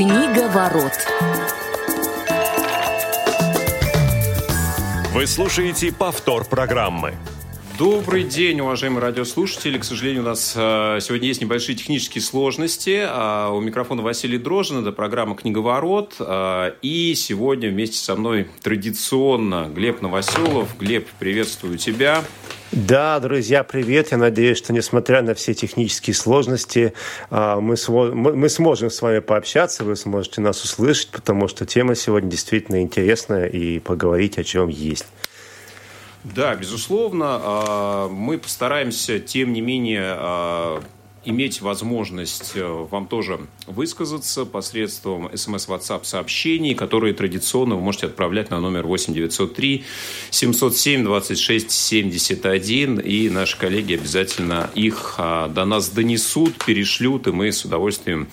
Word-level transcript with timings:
Книга 0.00 0.48
ворот. 0.48 0.92
Вы 5.12 5.26
слушаете 5.26 5.92
повтор 5.92 6.46
программы. 6.46 7.16
Добрый 7.78 8.24
день, 8.24 8.60
уважаемые 8.60 9.02
радиослушатели. 9.02 9.76
К 9.76 9.84
сожалению, 9.84 10.22
у 10.22 10.24
нас 10.24 10.54
э, 10.56 11.00
сегодня 11.02 11.28
есть 11.28 11.42
небольшие 11.42 11.76
технические 11.76 12.22
сложности. 12.22 13.02
А 13.06 13.50
у 13.50 13.60
микрофона 13.60 14.00
Василий 14.00 14.38
Дрожин, 14.38 14.80
это 14.80 14.90
программа 14.92 15.36
«Книговорот». 15.36 16.16
А, 16.18 16.74
и 16.80 17.14
сегодня 17.14 17.68
вместе 17.68 17.98
со 17.98 18.16
мной 18.16 18.48
традиционно 18.62 19.70
Глеб 19.70 20.00
Новоселов. 20.00 20.78
Глеб, 20.78 21.08
приветствую 21.18 21.76
тебя. 21.76 22.24
Да, 22.72 23.18
друзья, 23.18 23.64
привет. 23.64 24.12
Я 24.12 24.16
надеюсь, 24.16 24.56
что 24.56 24.72
несмотря 24.72 25.22
на 25.22 25.34
все 25.34 25.54
технические 25.54 26.14
сложности, 26.14 26.92
а, 27.28 27.60
мы, 27.60 27.74
мы 28.14 28.48
сможем 28.48 28.90
с 28.90 29.02
вами 29.02 29.18
пообщаться, 29.18 29.82
вы 29.82 29.96
сможете 29.96 30.40
нас 30.40 30.62
услышать, 30.62 31.08
потому 31.08 31.48
что 31.48 31.66
тема 31.66 31.96
сегодня 31.96 32.30
действительно 32.30 32.80
интересная 32.80 33.46
и 33.46 33.80
поговорить 33.80 34.38
о 34.38 34.44
чем 34.44 34.68
есть. 34.68 35.06
Да, 36.22 36.54
безусловно. 36.54 37.40
А, 37.42 38.08
мы 38.08 38.38
постараемся, 38.38 39.18
тем 39.18 39.52
не 39.52 39.62
менее, 39.62 40.14
а, 40.16 40.80
иметь 41.24 41.60
возможность 41.60 42.52
э, 42.54 42.64
вам 42.64 43.06
тоже 43.06 43.40
высказаться 43.66 44.44
посредством 44.44 45.30
смс 45.36 45.68
WhatsApp 45.68 46.04
сообщений, 46.04 46.74
которые 46.74 47.14
традиционно 47.14 47.74
вы 47.74 47.82
можете 47.82 48.06
отправлять 48.06 48.50
на 48.50 48.60
номер 48.60 48.86
8 48.86 49.12
903 49.12 49.84
707 50.30 51.04
26 51.04 51.70
71, 51.70 52.98
и 53.00 53.28
наши 53.28 53.58
коллеги 53.58 53.94
обязательно 53.94 54.70
их 54.74 55.16
а, 55.18 55.48
до 55.48 55.64
нас 55.64 55.90
донесут, 55.90 56.64
перешлют, 56.64 57.26
и 57.26 57.32
мы 57.32 57.52
с 57.52 57.64
удовольствием 57.64 58.28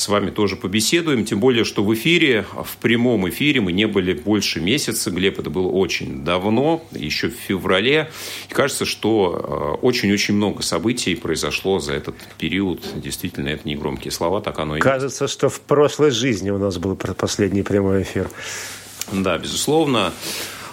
с 0.00 0.08
вами 0.08 0.30
тоже 0.30 0.56
побеседуем. 0.56 1.24
Тем 1.24 1.40
более, 1.40 1.64
что 1.64 1.84
в 1.84 1.92
эфире, 1.94 2.46
в 2.64 2.76
прямом 2.78 3.28
эфире 3.28 3.60
мы 3.60 3.72
не 3.72 3.86
были 3.86 4.14
больше 4.14 4.60
месяца. 4.60 5.10
Глеб, 5.10 5.38
это 5.38 5.50
было 5.50 5.68
очень 5.68 6.24
давно, 6.24 6.82
еще 6.92 7.28
в 7.28 7.34
феврале. 7.34 8.10
И 8.48 8.54
кажется, 8.54 8.86
что 8.86 9.76
э, 9.82 9.84
очень-очень 9.84 10.34
много 10.34 10.62
событий 10.62 11.14
произошло 11.14 11.80
за 11.80 11.92
этот 11.92 12.16
период. 12.38 12.82
Действительно, 12.96 13.48
это 13.48 13.68
не 13.68 13.76
громкие 13.76 14.10
слова, 14.10 14.40
так 14.40 14.58
оно 14.58 14.78
и 14.78 14.80
Кажется, 14.80 15.28
что 15.28 15.50
в 15.50 15.60
прошлой 15.60 16.10
жизни 16.10 16.50
у 16.50 16.58
нас 16.58 16.78
был 16.78 16.96
последний 16.96 17.62
прямой 17.62 18.02
эфир. 18.02 18.30
Да, 19.12 19.36
безусловно. 19.36 20.12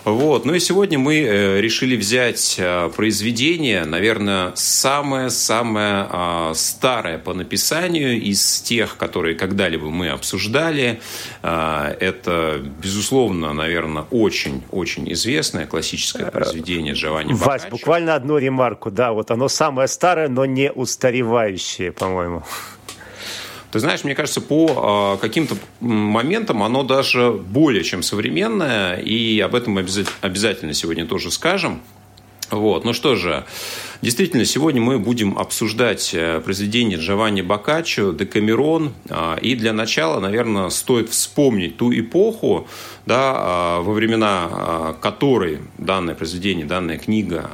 Вот. 0.08 0.45
Ну 0.45 0.53
и 0.53 0.59
сегодня 0.59 0.97
мы 0.97 1.19
э, 1.19 1.59
решили 1.59 1.97
взять 1.97 2.55
э, 2.58 2.89
произведение, 2.95 3.83
наверное, 3.83 4.53
самое-самое 4.55 6.08
а, 6.09 6.53
старое 6.55 7.17
по 7.17 7.33
написанию 7.33 8.22
из 8.22 8.61
тех, 8.61 8.95
которые 8.95 9.35
когда-либо 9.35 9.89
мы 9.89 10.08
обсуждали. 10.08 11.02
А, 11.44 11.94
это, 12.00 12.61
безусловно, 12.81 13.52
наверное, 13.52 14.05
очень-очень 14.09 15.11
известное 15.11 15.66
классическое 15.66 16.31
произведение 16.31 16.94
Джованни 16.94 17.33
Вась, 17.33 17.63
Боккаччо. 17.63 17.69
буквально 17.69 18.16
одну 18.16 18.38
ремарку. 18.38 18.91
Да, 18.91 19.11
вот 19.11 19.30
оно 19.30 19.50
самое 19.50 19.89
старое, 19.89 20.30
но 20.30 20.45
не 20.45 20.72
устаревающее, 20.72 21.91
по-моему. 21.91 22.44
Ты 23.72 23.80
знаешь, 23.80 24.04
мне 24.04 24.16
кажется, 24.16 24.40
по 24.40 25.18
э, 25.18 25.22
каким-то 25.22 25.58
моментам 25.82 26.64
оно 26.64 26.84
даже 26.84 27.32
более 27.32 27.84
чем 27.84 28.02
современное, 28.02 28.96
и 28.96 29.40
об 29.40 29.56
этом 29.56 29.78
обязательно 29.78 30.74
сегодня 30.74 31.06
тоже 31.06 31.32
скажем. 31.32 31.82
Вот. 32.50 32.86
Ну 32.86 32.94
что 32.94 33.16
же, 33.16 33.45
действительно, 34.02 34.45
сегодня 34.45 34.81
мы 34.81 35.00
будем 35.00 35.38
обсуждать 35.38 36.12
э, 36.14 36.40
произведение 36.40 36.98
Джованни 36.98 37.42
Боккаччо 37.42 38.14
«Декамерон». 38.14 38.94
А, 39.09 39.36
и 39.36 39.53
для 39.56 39.73
начала, 39.73 40.22
наверное, 40.22 40.70
стоит 40.70 41.09
вспомнить 41.09 41.75
ту 41.75 41.92
эпоху, 41.92 42.68
да, 43.06 43.34
а, 43.35 43.81
во 43.81 43.91
времена 43.91 44.47
а, 44.50 44.94
которой 44.94 45.59
данное 45.78 46.16
произведение, 46.16 46.66
данная 46.66 46.97
книга 46.97 47.50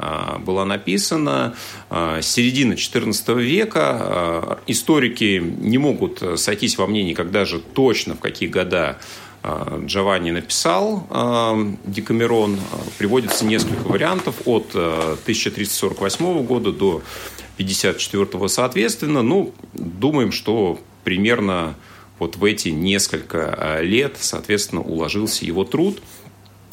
была 0.45 0.65
написана, 0.65 1.55
середина 1.89 2.73
XIV 2.73 3.41
века. 3.41 4.59
Историки 4.67 5.41
не 5.59 5.77
могут 5.77 6.21
сойтись 6.39 6.77
во 6.77 6.87
мнении, 6.87 7.13
когда 7.13 7.45
же 7.45 7.59
точно, 7.59 8.15
в 8.15 8.19
какие 8.19 8.49
года 8.49 8.99
Джованни 9.85 10.31
написал 10.31 11.05
Декамерон. 11.83 12.59
Приводится 12.97 13.45
несколько 13.45 13.87
вариантов 13.87 14.35
от 14.45 14.73
1348 14.73 16.45
года 16.45 16.71
до 16.71 17.01
54 17.57 18.47
соответственно. 18.47 19.21
Ну, 19.21 19.53
думаем, 19.73 20.31
что 20.31 20.79
примерно 21.03 21.75
вот 22.19 22.37
в 22.37 22.43
эти 22.45 22.69
несколько 22.69 23.79
лет, 23.81 24.17
соответственно, 24.19 24.81
уложился 24.81 25.45
его 25.45 25.65
труд. 25.65 26.01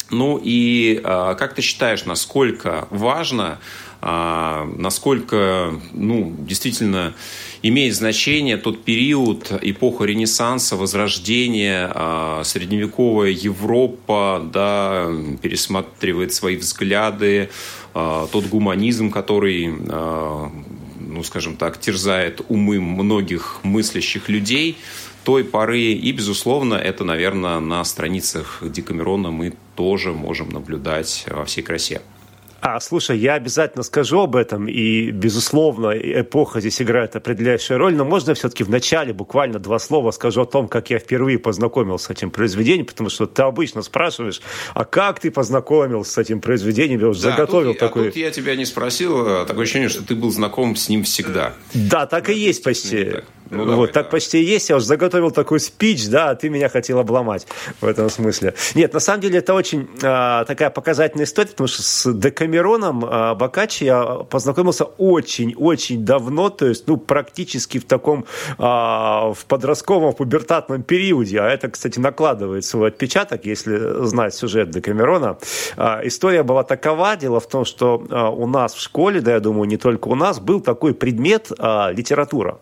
Ну 0.09 0.39
и 0.41 0.99
как 1.03 1.55
ты 1.55 1.61
считаешь, 1.61 2.05
насколько 2.05 2.87
важно, 2.89 3.59
насколько, 4.01 5.79
ну, 5.93 6.35
действительно 6.39 7.13
имеет 7.61 7.95
значение 7.95 8.57
тот 8.57 8.83
период, 8.83 9.51
эпоха 9.61 10.05
Ренессанса, 10.05 10.75
Возрождения, 10.75 11.91
а, 11.93 12.43
средневековая 12.43 13.29
Европа 13.29 14.41
да, 14.51 15.07
пересматривает 15.41 16.33
свои 16.33 16.55
взгляды, 16.55 17.49
а, 17.93 18.27
тот 18.31 18.45
гуманизм, 18.47 19.11
который 19.11 19.71
а, 19.89 20.51
ну, 20.99 21.23
скажем 21.23 21.55
так, 21.57 21.79
терзает 21.79 22.41
умы 22.47 22.79
многих 22.79 23.59
мыслящих 23.63 24.29
людей 24.29 24.77
той 25.23 25.43
поры. 25.43 25.81
И, 25.81 26.11
безусловно, 26.11 26.75
это, 26.75 27.03
наверное, 27.03 27.59
на 27.59 27.83
страницах 27.83 28.59
Декамерона 28.61 29.29
мы 29.29 29.53
тоже 29.75 30.13
можем 30.13 30.49
наблюдать 30.49 31.25
во 31.27 31.45
всей 31.45 31.61
красе. 31.61 32.01
А, 32.61 32.79
слушай, 32.79 33.17
я 33.17 33.33
обязательно 33.33 33.81
скажу 33.81 34.19
об 34.19 34.35
этом, 34.35 34.67
и, 34.67 35.09
безусловно, 35.09 35.89
эпоха 35.89 36.59
здесь 36.59 36.79
играет 36.79 37.15
определяющую 37.15 37.79
роль, 37.79 37.95
но 37.95 38.05
можно 38.05 38.35
все-таки 38.35 38.63
в 38.63 38.69
начале 38.69 39.13
буквально 39.13 39.57
два 39.57 39.79
слова 39.79 40.11
скажу 40.11 40.43
о 40.43 40.45
том, 40.45 40.67
как 40.67 40.91
я 40.91 40.99
впервые 40.99 41.39
познакомился 41.39 42.05
с 42.05 42.09
этим 42.11 42.29
произведением, 42.29 42.85
потому 42.85 43.09
что 43.09 43.25
ты 43.25 43.41
обычно 43.41 43.81
спрашиваешь, 43.81 44.41
а 44.75 44.85
как 44.85 45.19
ты 45.19 45.31
познакомился 45.31 46.11
с 46.13 46.17
этим 46.19 46.39
произведением, 46.39 46.99
я 46.99 47.07
уже 47.07 47.23
да, 47.23 47.31
заготовил 47.31 47.71
тут, 47.71 47.79
такой... 47.79 48.03
А 48.03 48.05
тут 48.11 48.15
я 48.15 48.29
тебя 48.29 48.55
не 48.55 48.65
спросил, 48.65 49.25
а 49.25 49.45
такое 49.45 49.63
ощущение, 49.63 49.89
что 49.89 50.05
ты 50.05 50.13
был 50.13 50.31
знаком 50.31 50.75
с 50.75 50.87
ним 50.87 51.03
всегда. 51.03 51.53
Да, 51.73 52.05
так 52.05 52.29
и 52.29 52.33
есть 52.33 52.63
почти. 52.63 53.23
Ну, 53.51 53.65
давай, 53.65 53.75
вот, 53.75 53.91
так 53.91 54.05
да. 54.05 54.11
почти 54.11 54.41
и 54.41 54.45
есть. 54.45 54.69
Я 54.69 54.77
уже 54.77 54.85
заготовил 54.85 55.29
такой 55.29 55.59
спич, 55.59 56.07
да, 56.07 56.29
а 56.29 56.35
ты 56.35 56.49
меня 56.49 56.69
хотел 56.69 56.99
обломать 56.99 57.45
в 57.81 57.85
этом 57.85 58.09
смысле. 58.09 58.53
Нет, 58.75 58.93
на 58.93 59.01
самом 59.01 59.21
деле 59.21 59.39
это 59.39 59.53
очень 59.53 59.89
а, 60.01 60.45
такая 60.45 60.69
показательная 60.69 61.25
история, 61.25 61.49
потому 61.49 61.67
что 61.67 61.83
с 61.83 62.13
Декамероном 62.51 63.05
а, 63.07 63.33
Бокаччи 63.33 63.85
я 63.85 64.03
познакомился 64.03 64.83
очень-очень 64.83 66.03
давно, 66.03 66.49
то 66.49 66.67
есть, 66.67 66.85
ну, 66.87 66.97
практически 66.97 67.77
в 67.79 67.85
таком, 67.85 68.25
а, 68.57 69.31
в 69.33 69.45
подростковом, 69.45 70.13
пубертатном 70.13 70.83
периоде. 70.83 71.39
А 71.39 71.47
это, 71.47 71.69
кстати, 71.69 71.99
накладывает 71.99 72.65
свой 72.65 72.89
отпечаток, 72.89 73.45
если 73.45 74.05
знать 74.05 74.35
сюжет 74.35 74.69
Декамерона. 74.69 75.37
А, 75.77 76.01
история 76.03 76.43
была 76.43 76.63
такова. 76.63 77.15
Дело 77.15 77.39
в 77.39 77.47
том, 77.47 77.63
что 77.63 77.97
у 78.37 78.47
нас 78.47 78.73
в 78.73 78.81
школе, 78.81 79.21
да, 79.21 79.33
я 79.33 79.39
думаю, 79.39 79.67
не 79.67 79.77
только 79.77 80.09
у 80.09 80.15
нас, 80.15 80.39
был 80.39 80.59
такой 80.59 80.93
предмет 80.93 81.49
литература. 81.49 82.59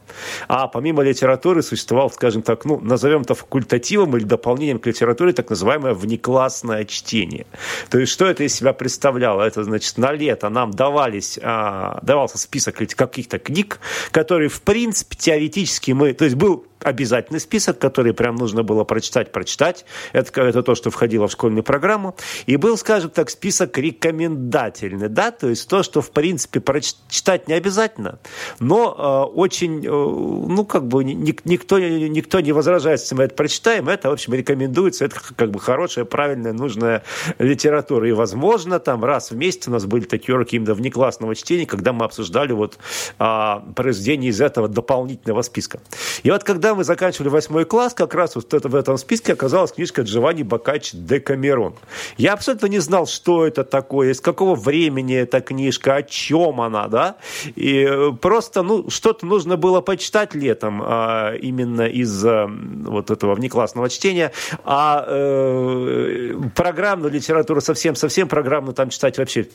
А 0.48 0.68
помимо 0.68 1.04
литературы 1.04 1.62
существовал, 1.64 2.12
скажем 2.12 2.44
так, 2.44 2.66
ну, 2.66 2.80
назовем 2.80 3.22
это 3.22 3.34
факультативом 3.34 4.16
или 4.18 4.24
дополнением 4.24 4.80
к 4.80 4.86
литературе, 4.86 5.34
так 5.34 5.50
называемое 5.50 5.94
внеклассное 5.94 6.86
чтение. 6.86 7.48
То 7.90 7.98
есть, 7.98 8.12
что 8.12 8.26
это 8.26 8.44
из 8.44 8.54
себя 8.54 8.74
представляло? 8.74 9.42
Это, 9.44 9.64
значит, 9.64 9.79
на 9.98 10.12
лето 10.12 10.50
нам 10.50 10.72
давались, 10.72 11.40
а, 11.42 12.00
давался 12.02 12.38
список 12.38 12.76
каких-то 12.76 13.40
книг, 13.40 13.80
которые, 14.12 14.50
в 14.50 14.62
принципе, 14.62 15.16
теоретически 15.16 15.92
мы... 15.92 16.14
То 16.14 16.26
есть, 16.26 16.36
был 16.36 16.66
обязательный 16.82 17.40
список, 17.40 17.80
который 17.80 18.14
прям 18.14 18.36
нужно 18.36 18.64
было 18.64 18.84
прочитать, 18.84 19.32
прочитать. 19.32 19.86
Это, 20.14 20.42
это 20.42 20.64
то, 20.64 20.76
что 20.76 20.90
входило 20.90 21.28
в 21.28 21.32
школьную 21.32 21.64
программу. 21.64 22.16
И 22.46 22.56
был, 22.56 22.78
скажем 22.78 23.10
так, 23.10 23.30
список 23.30 23.78
рекомендательный, 23.78 25.10
да, 25.10 25.32
то 25.32 25.50
есть 25.50 25.68
то, 25.70 25.84
что, 25.84 26.02
в 26.02 26.12
принципе, 26.12 26.60
прочитать 26.60 27.48
не 27.48 27.54
обязательно, 27.54 28.20
но 28.60 29.30
э, 29.32 29.36
очень, 29.36 29.86
э, 29.86 29.90
ну, 29.90 30.66
как 30.66 30.88
бы 30.88 31.04
ни, 31.04 31.36
никто, 31.44 31.80
никто 31.80 32.40
не 32.40 32.52
возражает, 32.52 33.02
если 33.02 33.16
мы 33.16 33.24
это 33.24 33.36
прочитаем, 33.36 33.90
это, 33.90 34.10
в 34.10 34.14
общем, 34.14 34.34
рекомендуется, 34.34 35.06
это 35.06 35.18
как 35.36 35.52
бы 35.52 35.60
хорошая, 35.60 36.06
правильная, 36.06 36.54
нужная 36.54 37.04
литература. 37.38 38.08
И, 38.08 38.12
возможно, 38.12 38.80
там 38.80 39.04
раз 39.04 39.32
в 39.32 39.36
месяц 39.36 39.68
у 39.70 39.74
нас 39.74 39.86
были 39.86 40.04
такие 40.04 40.36
уроки 40.36 40.56
именно 40.56 40.74
внеклассного 40.74 41.36
чтения, 41.36 41.66
когда 41.66 41.94
мы 41.94 42.06
обсуждали 42.06 42.52
вот 42.54 42.78
э, 43.20 43.56
произведения 43.76 44.30
из 44.30 44.42
этого 44.42 44.68
дополнительного 44.68 45.42
списка. 45.42 45.80
И 46.24 46.32
вот 46.32 46.44
когда 46.44 46.76
мы 46.76 46.84
заканчивали 46.84 47.30
восьмой 47.30 47.66
класс, 47.66 47.94
как 47.94 48.14
раз 48.14 48.36
вот 48.36 48.54
это, 48.54 48.68
в 48.68 48.76
этом 48.76 48.98
списке 48.98 49.34
оказалась 49.34 49.72
книжка 49.72 50.02
Джованни 50.02 50.44
Бокач 50.44 50.92
де 50.94 51.20
Камерон. 51.20 51.76
Я 52.18 52.34
абсолютно 52.34 52.68
не 52.68 52.80
знал, 52.80 53.08
что 53.08 53.46
это 53.46 53.64
такое, 53.64 54.12
из 54.12 54.22
какого 54.22 54.56
времени 54.56 55.16
эта 55.16 55.42
книжка, 55.42 55.96
о 55.96 56.04
чем 56.04 56.62
она, 56.62 56.88
да, 56.88 57.16
и 57.56 57.88
э, 57.90 58.12
просто, 58.20 58.64
ну, 58.64 58.90
что-то 58.90 59.26
нужно 59.26 59.58
было 59.58 59.82
почитать 59.82 60.34
летом 60.36 60.82
а, 60.84 61.34
именно 61.36 61.88
из 61.88 62.26
а, 62.26 62.48
вот 62.48 63.12
этого 63.12 63.36
внеклассного 63.36 63.90
чтения, 63.90 64.32
а 64.64 65.06
э, 65.08 66.34
программную 66.56 67.12
литературу 67.12 67.62
совсем-совсем 67.62 68.28
программную 68.28 68.74
там 68.74 68.90
читать 68.90 69.18
вообще 69.18 69.48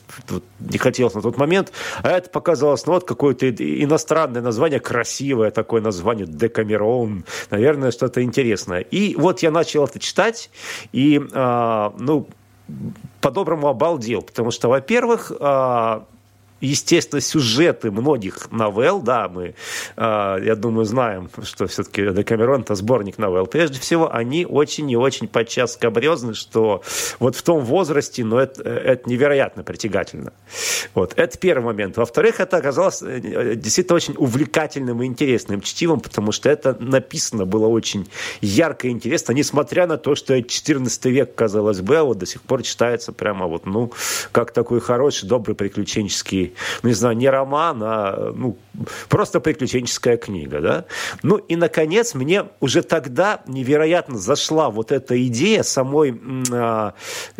не 0.59 0.77
хотелось 0.77 1.13
на 1.13 1.21
тот 1.21 1.37
момент, 1.37 1.71
а 2.03 2.09
это 2.09 2.29
показалось, 2.29 2.85
ну, 2.85 2.93
вот 2.93 3.05
какое-то 3.05 3.49
иностранное 3.49 4.41
название, 4.41 4.79
красивое 4.79 5.51
такое 5.51 5.81
название, 5.81 6.25
Декамерон, 6.25 7.25
наверное, 7.49 7.91
что-то 7.91 8.23
интересное. 8.23 8.79
И 8.79 9.15
вот 9.15 9.39
я 9.39 9.51
начал 9.51 9.85
это 9.85 9.99
читать, 9.99 10.49
и, 10.91 11.21
а, 11.33 11.93
ну, 11.97 12.27
по-доброму 13.21 13.67
обалдел, 13.67 14.21
потому 14.21 14.51
что, 14.51 14.69
во-первых, 14.69 15.31
а, 15.39 16.05
естественно, 16.61 17.21
сюжеты 17.21 17.91
многих 17.91 18.51
новелл, 18.51 19.01
да, 19.01 19.27
мы, 19.27 19.55
э, 19.95 20.37
я 20.43 20.55
думаю, 20.55 20.85
знаем, 20.85 21.29
что 21.43 21.67
все-таки 21.67 22.09
Декамерон– 22.11 22.61
это 22.61 22.75
сборник 22.75 23.17
новелл. 23.17 23.45
Прежде 23.47 23.79
всего, 23.79 24.13
они 24.13 24.45
очень 24.45 24.89
и 24.89 24.95
очень 24.95 25.27
подчас 25.27 25.73
скобрезны, 25.73 26.33
что 26.33 26.81
вот 27.19 27.35
в 27.35 27.43
том 27.43 27.63
возрасте, 27.63 28.23
ну, 28.23 28.37
это, 28.37 28.63
это 28.63 29.09
невероятно 29.09 29.63
притягательно. 29.63 30.33
Вот, 30.93 31.13
это 31.17 31.37
первый 31.37 31.65
момент. 31.65 31.97
Во-вторых, 31.97 32.39
это 32.39 32.57
оказалось 32.57 33.01
э, 33.01 33.55
действительно 33.55 33.95
очень 33.95 34.15
увлекательным 34.17 35.01
и 35.03 35.05
интересным 35.05 35.61
чтивом, 35.61 35.99
потому 35.99 36.31
что 36.31 36.49
это 36.49 36.75
написано 36.79 37.45
было 37.45 37.67
очень 37.67 38.07
ярко 38.41 38.87
и 38.87 38.91
интересно, 38.91 39.33
несмотря 39.33 39.87
на 39.87 39.97
то, 39.97 40.15
что 40.15 40.41
14 40.41 41.05
век, 41.05 41.35
казалось 41.35 41.81
бы, 41.81 42.01
вот 42.01 42.17
до 42.17 42.25
сих 42.25 42.41
пор 42.41 42.63
читается 42.63 43.11
прямо 43.11 43.47
вот, 43.47 43.65
ну, 43.65 43.91
как 44.31 44.51
такой 44.51 44.79
хороший, 44.79 45.27
добрый 45.27 45.55
приключенческий 45.55 46.44
ну, 46.83 46.89
не 46.89 46.95
знаю, 46.95 47.15
не 47.17 47.29
роман, 47.29 47.81
а 47.83 48.33
ну, 48.35 48.57
просто 49.09 49.39
приключенческая 49.39 50.17
книга. 50.17 50.61
Да? 50.61 50.85
Ну 51.23 51.37
и, 51.37 51.55
наконец, 51.55 52.13
мне 52.13 52.45
уже 52.59 52.83
тогда 52.83 53.41
невероятно 53.47 54.17
зашла 54.17 54.69
вот 54.69 54.91
эта 54.91 55.21
идея 55.27 55.63
самой 55.63 56.19
э, 56.51 56.91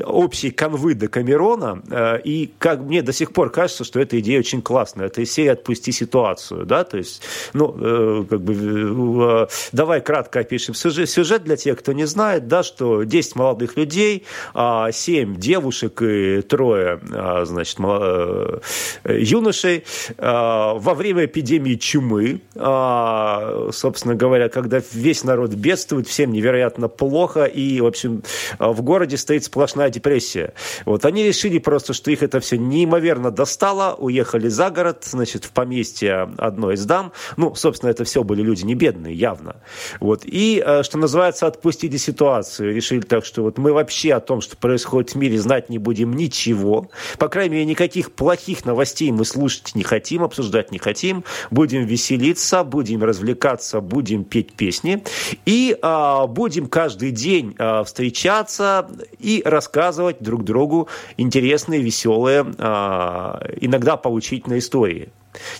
общей 0.03 0.51
конвы 0.51 0.93
до 0.93 1.07
Камерона, 1.07 1.81
э, 1.89 2.21
и 2.23 2.53
как 2.57 2.79
мне 2.79 3.01
до 3.01 3.13
сих 3.13 3.33
пор 3.33 3.51
кажется, 3.51 3.83
что 3.83 3.99
эта 3.99 4.19
идея 4.19 4.39
очень 4.39 4.61
классная. 4.61 5.07
Это 5.07 5.25
серия 5.25 5.53
«Отпусти 5.53 5.91
ситуацию». 5.91 6.65
Да? 6.65 6.83
То 6.83 6.97
есть, 6.97 7.21
ну, 7.53 7.75
э, 7.79 8.25
как 8.29 8.41
бы, 8.41 9.43
э, 9.43 9.47
давай 9.71 10.01
кратко 10.01 10.39
опишем 10.39 10.73
сюжет, 10.73 11.09
сюжет 11.09 11.43
для 11.43 11.55
тех, 11.55 11.79
кто 11.79 11.93
не 11.93 12.05
знает, 12.05 12.47
да, 12.47 12.63
что 12.63 13.03
10 13.03 13.35
молодых 13.35 13.77
людей, 13.77 14.25
э, 14.53 14.65
а, 14.65 14.91
7 14.91 15.35
девушек 15.35 16.01
и 16.01 16.41
трое, 16.41 16.99
э, 17.11 17.45
значит, 17.45 17.77
э, 17.79 18.59
юношей 19.03 19.83
во 20.18 20.94
время 20.95 21.25
эпидемии 21.25 21.75
чумы, 21.75 22.42
собственно 22.53 24.15
говоря, 24.15 24.50
когда 24.50 24.81
весь 24.94 25.24
народ 25.24 25.51
бедствует, 25.51 26.07
всем 26.07 26.31
невероятно 26.31 26.88
плохо, 26.88 27.45
и, 27.45 27.81
в 27.81 27.86
общем, 27.86 28.24
в 28.59 28.81
городе 28.81 29.18
стоит 29.18 29.44
сплошная 29.44 29.89
депрессия. 29.89 30.53
Вот 30.86 31.06
они 31.06 31.24
решили 31.24 31.57
просто, 31.57 31.94
что 31.94 32.12
их 32.12 32.24
это 32.24 32.39
все 32.39 32.57
неимоверно 32.57 33.31
достало, 33.31 33.95
уехали 33.95 34.47
за 34.47 34.69
город, 34.69 35.03
значит, 35.03 35.45
в 35.45 35.51
поместье 35.51 36.30
одной 36.38 36.75
из 36.75 36.86
дам. 36.86 37.12
Ну, 37.38 37.56
собственно, 37.56 37.89
это 37.89 38.03
все 38.03 38.24
были 38.24 38.41
люди 38.41 38.63
не 38.63 38.75
бедные, 38.75 39.13
явно. 39.15 39.57
Вот. 40.00 40.21
И, 40.24 40.63
что 40.83 40.98
называется, 40.98 41.48
отпустили 41.48 41.98
ситуацию. 41.98 42.74
Решили 42.74 43.01
так, 43.01 43.25
что 43.25 43.44
вот 43.44 43.57
мы 43.57 43.74
вообще 43.74 44.13
о 44.13 44.19
том, 44.19 44.41
что 44.41 44.56
происходит 44.57 45.12
в 45.12 45.15
мире, 45.15 45.38
знать 45.38 45.69
не 45.69 45.77
будем 45.77 46.13
ничего. 46.13 46.89
По 47.18 47.27
крайней 47.27 47.56
мере, 47.56 47.65
никаких 47.65 48.12
плохих 48.12 48.65
новостей 48.65 48.84
новостей 48.85 49.11
мы 49.11 49.25
слушать 49.25 49.73
не 49.73 49.83
хотим, 49.83 50.23
обсуждать 50.23 50.71
не 50.71 50.77
хотим. 50.77 51.23
Будем 51.49 51.85
веселиться, 51.85 52.63
будем 52.63 53.03
развлекаться, 53.03 53.81
будем 53.81 54.23
петь 54.23 54.53
песни. 54.53 55.03
И 55.47 55.75
а, 55.81 56.27
будем 56.27 56.67
каждый 56.67 57.09
день 57.09 57.55
а, 57.57 57.83
встречаться 57.83 58.87
и 59.17 59.41
рассказывать 59.43 60.17
друг 60.19 60.43
другу 60.43 60.87
интересные, 61.17 61.81
веселые, 61.81 62.45
а, 62.59 63.41
иногда 63.59 63.97
поучительные 63.97 64.59
истории. 64.59 65.09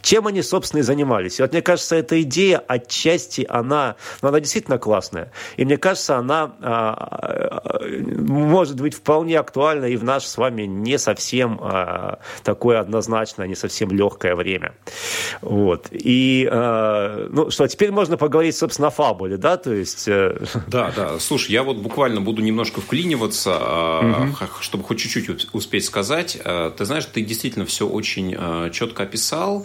Чем 0.02 0.28
они, 0.28 0.42
собственно, 0.42 0.82
и 0.82 0.84
занимались. 0.84 1.40
И 1.40 1.42
вот 1.42 1.52
мне 1.52 1.62
кажется, 1.62 1.96
эта 1.96 2.22
идея 2.22 2.60
отчасти, 2.60 3.46
она, 3.50 3.96
ну, 4.22 4.30
она 4.30 4.40
действительно 4.40 4.78
классная. 4.78 5.32
И 5.58 5.66
мне 5.66 5.78
кажется, 5.78 6.18
она 6.18 6.54
а, 6.62 7.80
может 7.86 8.80
быть 8.80 8.96
вполне 8.96 9.40
актуальна 9.40 9.86
и 9.86 9.96
в 9.96 10.04
наше 10.04 10.28
с 10.28 10.38
вами 10.38 10.64
не 10.64 10.98
совсем 10.98 11.60
а, 11.62 12.20
такое 12.44 12.80
однозначное, 12.80 13.48
не 13.48 13.56
совсем 13.56 13.90
легкое 13.92 14.36
время. 14.36 14.74
Вот. 15.42 15.88
И, 15.92 16.48
а, 16.52 17.28
ну 17.32 17.50
что, 17.50 17.68
теперь 17.68 17.92
можно 17.92 18.18
поговорить, 18.18 18.56
собственно, 18.56 18.88
о 18.88 18.92
фабуле, 18.92 19.38
да? 19.38 19.58
То 19.58 19.74
есть... 19.74 20.08
Э, 20.08 20.38
да, 20.68 20.92
да. 20.96 21.20
Слушай, 21.20 21.52
я 21.52 21.64
вот 21.64 21.78
буквально 21.78 22.22
буду 22.22 22.42
немножко 22.42 22.82
вклиниваться, 22.82 23.58
а, 23.60 24.30
угу. 24.30 24.48
чтобы 24.62 24.84
хоть 24.84 25.00
чуть-чуть 25.00 25.48
успеть 25.54 25.86
сказать. 25.86 26.38
А, 26.44 26.72
ты 26.72 26.86
знаешь, 26.86 27.06
ты 27.06 27.22
действительно 27.22 27.66
все 27.66 27.88
очень 27.88 28.36
а, 28.38 28.70
четко 28.70 29.04
описал. 29.04 29.65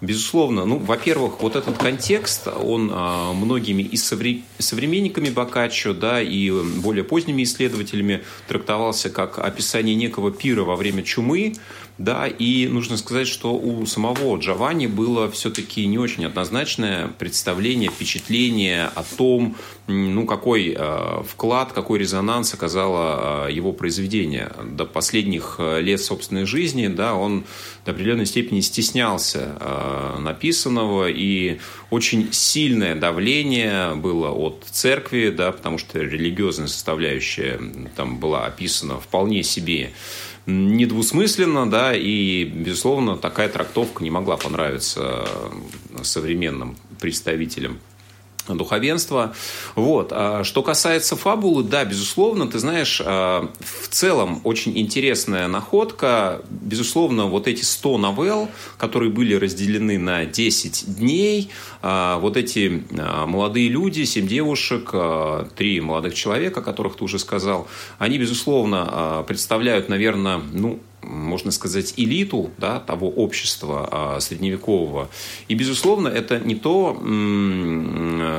Безусловно, 0.00 0.64
ну, 0.64 0.78
во-первых, 0.78 1.42
вот 1.42 1.56
этот 1.56 1.76
контекст, 1.76 2.48
он 2.48 2.90
а, 2.90 3.34
многими 3.34 3.82
и 3.82 3.96
современниками 3.98 5.28
Бокаччо, 5.28 5.92
да, 5.92 6.22
и 6.22 6.50
более 6.50 7.04
поздними 7.04 7.42
исследователями 7.42 8.22
трактовался 8.48 9.10
как 9.10 9.38
описание 9.38 9.94
некого 9.94 10.32
пира 10.32 10.62
во 10.62 10.76
время 10.76 11.02
чумы, 11.02 11.52
да, 12.00 12.26
и 12.26 12.66
нужно 12.66 12.96
сказать, 12.96 13.28
что 13.28 13.52
у 13.52 13.84
самого 13.84 14.38
Джованни 14.38 14.86
было 14.86 15.30
все-таки 15.30 15.84
не 15.84 15.98
очень 15.98 16.24
однозначное 16.24 17.08
представление, 17.18 17.90
впечатление 17.90 18.86
о 18.86 19.04
том, 19.04 19.54
ну, 19.86 20.24
какой 20.24 20.74
э, 20.74 21.22
вклад, 21.28 21.74
какой 21.74 21.98
резонанс 21.98 22.54
оказало 22.54 23.48
э, 23.48 23.52
его 23.52 23.72
произведение. 23.72 24.50
До 24.64 24.86
последних 24.86 25.56
э, 25.58 25.82
лет 25.82 26.00
собственной 26.00 26.46
жизни, 26.46 26.86
да, 26.86 27.14
он 27.14 27.44
до 27.84 27.90
определенной 27.90 28.24
степени 28.24 28.60
стеснялся 28.60 29.58
э, 29.60 29.89
написанного, 30.18 31.08
и 31.08 31.58
очень 31.90 32.32
сильное 32.32 32.94
давление 32.94 33.94
было 33.94 34.30
от 34.30 34.64
церкви, 34.70 35.30
да, 35.30 35.52
потому 35.52 35.78
что 35.78 35.98
религиозная 35.98 36.68
составляющая 36.68 37.60
там 37.96 38.18
была 38.18 38.46
описана 38.46 38.98
вполне 39.00 39.42
себе 39.42 39.92
недвусмысленно, 40.46 41.70
да, 41.70 41.94
и, 41.94 42.44
безусловно, 42.44 43.16
такая 43.16 43.48
трактовка 43.48 44.02
не 44.02 44.10
могла 44.10 44.36
понравиться 44.36 45.26
современным 46.02 46.76
представителям 46.98 47.78
духовенства. 48.54 49.34
Вот. 49.74 50.12
А 50.12 50.44
что 50.44 50.62
касается 50.62 51.16
фабулы, 51.16 51.62
да, 51.62 51.84
безусловно, 51.84 52.46
ты 52.46 52.58
знаешь, 52.58 53.00
а, 53.04 53.50
в 53.60 53.88
целом 53.88 54.40
очень 54.44 54.78
интересная 54.78 55.48
находка. 55.48 56.42
Безусловно, 56.50 57.26
вот 57.26 57.48
эти 57.48 57.64
100 57.64 57.98
новелл, 57.98 58.48
которые 58.78 59.10
были 59.10 59.34
разделены 59.34 59.98
на 59.98 60.24
10 60.24 60.96
дней, 60.96 61.50
а, 61.82 62.18
вот 62.18 62.36
эти 62.36 62.84
молодые 62.90 63.68
люди, 63.68 64.04
7 64.04 64.26
девушек, 64.26 64.92
3 65.56 65.80
молодых 65.80 66.14
человека, 66.14 66.60
о 66.60 66.62
которых 66.62 66.96
ты 66.96 67.04
уже 67.04 67.18
сказал, 67.18 67.68
они, 67.98 68.18
безусловно, 68.18 69.24
представляют, 69.26 69.88
наверное, 69.88 70.40
ну, 70.52 70.80
можно 71.02 71.50
сказать, 71.50 71.94
элиту 71.96 72.50
да, 72.58 72.80
того 72.80 73.08
общества 73.08 73.88
а, 73.90 74.20
средневекового. 74.20 75.08
И, 75.48 75.54
безусловно, 75.54 76.08
это 76.08 76.38
не 76.38 76.54
то, 76.54 76.94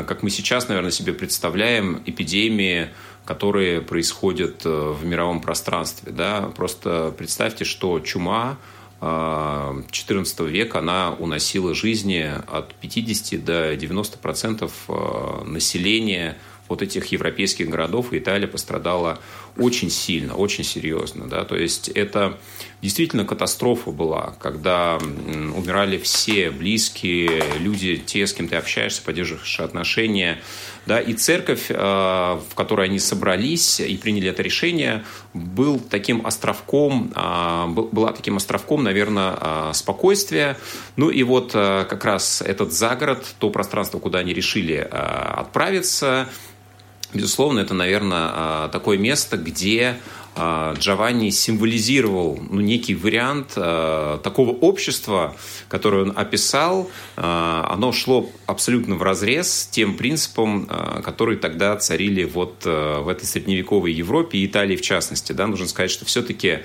как 0.07 0.23
мы 0.23 0.29
сейчас, 0.29 0.67
наверное, 0.67 0.91
себе 0.91 1.13
представляем, 1.13 2.01
эпидемии, 2.05 2.89
которые 3.25 3.81
происходят 3.81 4.65
э, 4.65 4.69
в 4.69 5.05
мировом 5.05 5.41
пространстве. 5.41 6.11
Да? 6.11 6.51
Просто 6.55 7.13
представьте, 7.17 7.65
что 7.65 7.99
чума 7.99 8.57
XIV 8.99 10.25
а, 10.39 10.43
века, 10.43 10.79
она 10.79 11.15
уносила 11.17 11.73
жизни 11.73 12.31
от 12.47 12.73
50 12.75 13.43
до 13.43 13.75
90 13.75 14.17
процентов 14.19 14.73
а, 14.87 15.43
населения 15.43 16.37
вот 16.67 16.81
этих 16.81 17.07
европейских 17.07 17.69
городов, 17.69 18.13
и 18.13 18.19
Италия 18.19 18.47
пострадала 18.47 19.19
очень 19.57 19.89
сильно, 19.89 20.35
очень 20.35 20.63
серьезно. 20.63 21.27
Да? 21.27 21.45
То 21.45 21.55
есть 21.55 21.89
это 21.89 22.37
действительно 22.81 23.25
катастрофа 23.25 23.91
была, 23.91 24.33
когда 24.39 24.97
умирали 24.97 25.97
все 25.97 26.51
близкие 26.51 27.43
люди, 27.59 27.97
те, 27.97 28.25
с 28.25 28.33
кем 28.33 28.47
ты 28.47 28.55
общаешься, 28.55 29.01
поддерживаешь 29.03 29.59
отношения. 29.59 30.39
Да? 30.87 30.99
И 30.99 31.13
церковь, 31.13 31.65
э, 31.69 31.75
в 31.75 32.55
которой 32.55 32.87
они 32.87 32.99
собрались 32.99 33.79
и 33.79 33.97
приняли 33.97 34.29
это 34.29 34.41
решение, 34.41 35.03
был 35.33 35.79
таким 35.79 36.25
островком, 36.25 37.13
э, 37.15 37.67
была 37.67 38.13
таким 38.13 38.37
островком, 38.37 38.83
наверное, 38.83 39.37
э, 39.39 39.71
спокойствия. 39.73 40.57
Ну 40.95 41.09
и 41.09 41.23
вот 41.23 41.51
как 41.51 42.05
раз 42.05 42.41
этот 42.41 42.73
загород, 42.73 43.25
то 43.39 43.49
пространство, 43.49 43.99
куда 43.99 44.19
они 44.19 44.33
решили 44.33 44.75
отправиться, 44.75 46.29
безусловно, 47.13 47.59
это, 47.59 47.73
наверное, 47.73 48.67
такое 48.69 48.97
место, 48.97 49.37
где 49.37 49.97
а, 50.33 50.73
Джованни 50.75 51.29
символизировал 51.29 52.39
ну, 52.49 52.61
некий 52.61 52.95
вариант 52.95 53.53
э, 53.57 54.19
такого 54.23 54.51
общества, 54.51 55.35
которое 55.67 56.03
он 56.03 56.13
описал. 56.15 56.89
Э, 57.17 57.63
оно 57.67 57.91
шло 57.91 58.29
абсолютно 58.45 58.95
в 58.95 59.03
разрез 59.03 59.51
с 59.51 59.67
тем 59.67 59.97
принципом, 59.97 60.67
э, 60.69 61.01
которые 61.03 61.37
тогда 61.37 61.75
царили 61.75 62.23
вот 62.23 62.61
э, 62.63 62.99
в 63.01 63.09
этой 63.09 63.25
средневековой 63.25 63.91
Европе 63.91 64.37
и 64.37 64.45
Италии 64.45 64.77
в 64.77 64.81
частности. 64.81 65.33
Да? 65.33 65.47
Нужно 65.47 65.67
сказать, 65.67 65.91
что 65.91 66.05
все-таки 66.05 66.59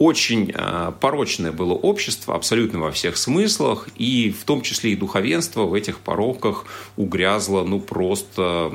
очень 0.00 0.50
э, 0.54 0.92
порочное 0.98 1.52
было 1.52 1.74
общество 1.74 2.34
абсолютно 2.34 2.80
во 2.80 2.90
всех 2.90 3.18
смыслах, 3.18 3.86
и 3.96 4.30
в 4.30 4.44
том 4.44 4.62
числе 4.62 4.92
и 4.92 4.96
духовенство 4.96 5.64
в 5.64 5.74
этих 5.74 5.98
пороках 5.98 6.64
угрязло 6.96 7.64
ну 7.64 7.80
просто 7.80 8.72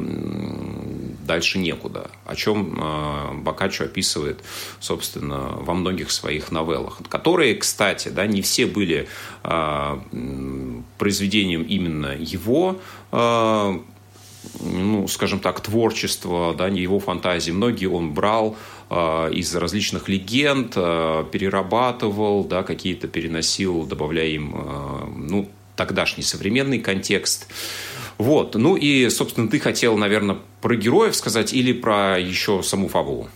дальше 1.25 1.58
некуда, 1.58 2.12
о 2.25 2.36
чем 2.36 2.77
э, 2.79 3.34
Бокаччо 3.41 3.86
описывает, 3.86 4.44
собственно, 4.79 5.58
во 5.60 5.74
многих 5.74 6.12
своих 6.12 6.51
новеллах, 6.51 7.00
которые, 7.10 7.55
кстати, 7.55 8.10
да, 8.10 8.27
не 8.27 8.44
все 8.44 8.67
были 8.67 9.08
э, 9.44 10.00
произведением 11.00 11.63
именно 11.63 12.15
его 12.15 12.79
ну, 14.61 15.07
скажем 15.07 15.39
так, 15.39 15.61
творчества, 15.61 16.53
да, 16.57 16.69
не 16.69 16.81
его 16.81 16.99
фантазии. 16.99 17.51
Многие 17.51 17.87
он 17.87 18.13
брал 18.13 18.55
э, 18.89 19.31
из 19.33 19.55
различных 19.55 20.09
легенд, 20.09 20.73
э, 20.75 21.25
перерабатывал, 21.31 22.43
да, 22.43 22.63
какие-то 22.63 23.07
переносил, 23.07 23.85
добавляя 23.85 24.27
им, 24.27 24.55
э, 24.55 25.05
ну, 25.15 25.49
тогдашний 25.75 26.23
современный 26.23 26.79
контекст. 26.79 27.47
Вот. 28.17 28.55
Ну 28.55 28.75
и, 28.75 29.09
собственно, 29.09 29.47
ты 29.47 29.59
хотел, 29.59 29.97
наверное, 29.97 30.37
про 30.61 30.75
героев 30.75 31.15
сказать 31.15 31.53
или 31.53 31.73
про 31.73 32.17
еще 32.17 32.63
саму 32.63 32.87
фабулу? 32.87 33.29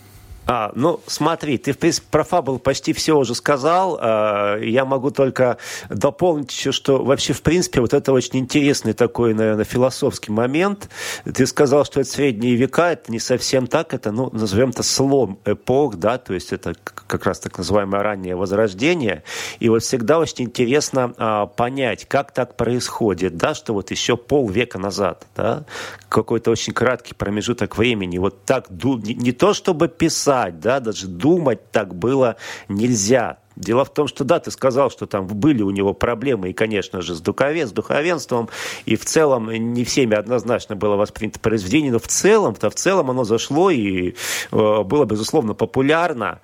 А, 0.51 0.71
ну, 0.73 0.99
смотри, 1.05 1.59
ты, 1.59 1.73
в 1.73 1.77
принципе, 1.77 2.07
про 2.09 2.23
фабул 2.23 2.57
почти 2.57 2.91
все 2.93 3.15
уже 3.15 3.35
сказал. 3.35 3.99
А, 4.01 4.57
я 4.57 4.83
могу 4.83 5.11
только 5.11 5.59
дополнить 5.89 6.51
еще, 6.51 6.71
что 6.71 7.03
вообще, 7.03 7.33
в 7.33 7.43
принципе, 7.43 7.81
вот 7.81 7.93
это 7.93 8.11
очень 8.11 8.39
интересный 8.39 8.93
такой, 8.93 9.35
наверное, 9.35 9.63
философский 9.63 10.31
момент. 10.31 10.89
Ты 11.23 11.45
сказал, 11.45 11.85
что 11.85 11.99
это 11.99 12.09
средние 12.09 12.55
века, 12.55 12.93
это 12.93 13.11
не 13.11 13.19
совсем 13.19 13.67
так, 13.67 13.93
это, 13.93 14.11
ну, 14.11 14.31
назовем 14.31 14.71
это 14.71 14.81
слом 14.81 15.37
эпох, 15.45 15.97
да, 15.97 16.17
то 16.17 16.33
есть 16.33 16.51
это 16.51 16.73
как 16.83 17.27
раз 17.27 17.39
так 17.39 17.55
называемое 17.55 18.01
раннее 18.01 18.35
возрождение. 18.35 19.21
И 19.59 19.69
вот 19.69 19.83
всегда 19.83 20.17
очень 20.17 20.45
интересно 20.45 21.13
а, 21.17 21.45
понять, 21.45 22.05
как 22.05 22.31
так 22.31 22.57
происходит, 22.57 23.37
да, 23.37 23.53
что 23.53 23.73
вот 23.73 23.91
еще 23.91 24.17
полвека 24.17 24.79
назад, 24.79 25.27
да, 25.35 25.65
какой-то 26.09 26.49
очень 26.49 26.73
краткий 26.73 27.13
промежуток 27.13 27.77
времени, 27.77 28.17
вот 28.17 28.45
так, 28.45 28.65
не, 28.71 29.13
не 29.13 29.31
то 29.31 29.53
чтобы 29.53 29.89
писать, 29.89 30.38
писать, 30.39 30.59
да, 30.59 30.79
даже 30.79 31.07
думать 31.07 31.71
так 31.71 31.95
было 31.95 32.35
нельзя. 32.67 33.37
Дело 33.59 33.83
в 33.83 33.93
том, 33.93 34.07
что 34.07 34.23
да, 34.23 34.39
ты 34.39 34.51
сказал, 34.51 34.89
что 34.89 35.05
там 35.05 35.27
были 35.27 35.61
у 35.61 35.69
него 35.69 35.93
проблемы, 35.93 36.49
и, 36.49 36.53
конечно 36.53 37.01
же, 37.01 37.13
с, 37.13 37.19
духовен, 37.19 37.67
с 37.67 37.71
духовенством, 37.71 38.47
и 38.85 38.95
в 38.95 39.03
целом 39.03 39.51
не 39.51 39.83
всеми 39.83 40.15
однозначно 40.15 40.77
было 40.77 40.95
воспринято 40.95 41.41
произведение, 41.41 41.91
но 41.91 41.99
в 41.99 42.07
целом, 42.07 42.55
то 42.55 42.69
в 42.69 42.75
целом 42.75 43.11
оно 43.11 43.25
зашло 43.25 43.69
и 43.69 44.15
э, 44.51 44.83
было, 44.83 45.03
безусловно, 45.03 45.53
популярно. 45.53 46.39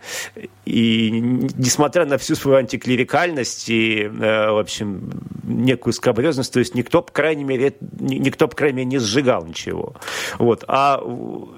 И 0.66 1.10
несмотря 1.10 2.06
на 2.06 2.18
всю 2.18 2.36
свою 2.36 2.58
антиклерикальность 2.58 3.70
и, 3.70 4.02
э, 4.02 4.52
в 4.52 4.60
общем, 4.60 5.10
некую 5.44 5.94
скобрезность, 5.94 6.52
то 6.52 6.60
есть 6.60 6.76
никто, 6.76 7.02
по 7.02 7.14
крайней 7.14 7.46
мере, 7.46 7.74
никто, 8.00 8.50
по 8.50 8.56
крайней 8.58 8.78
мере, 8.78 8.90
не 8.90 9.00
сжигал 9.00 9.46
ничего. 9.46 9.94
Вот. 10.38 10.66
А 10.68 11.02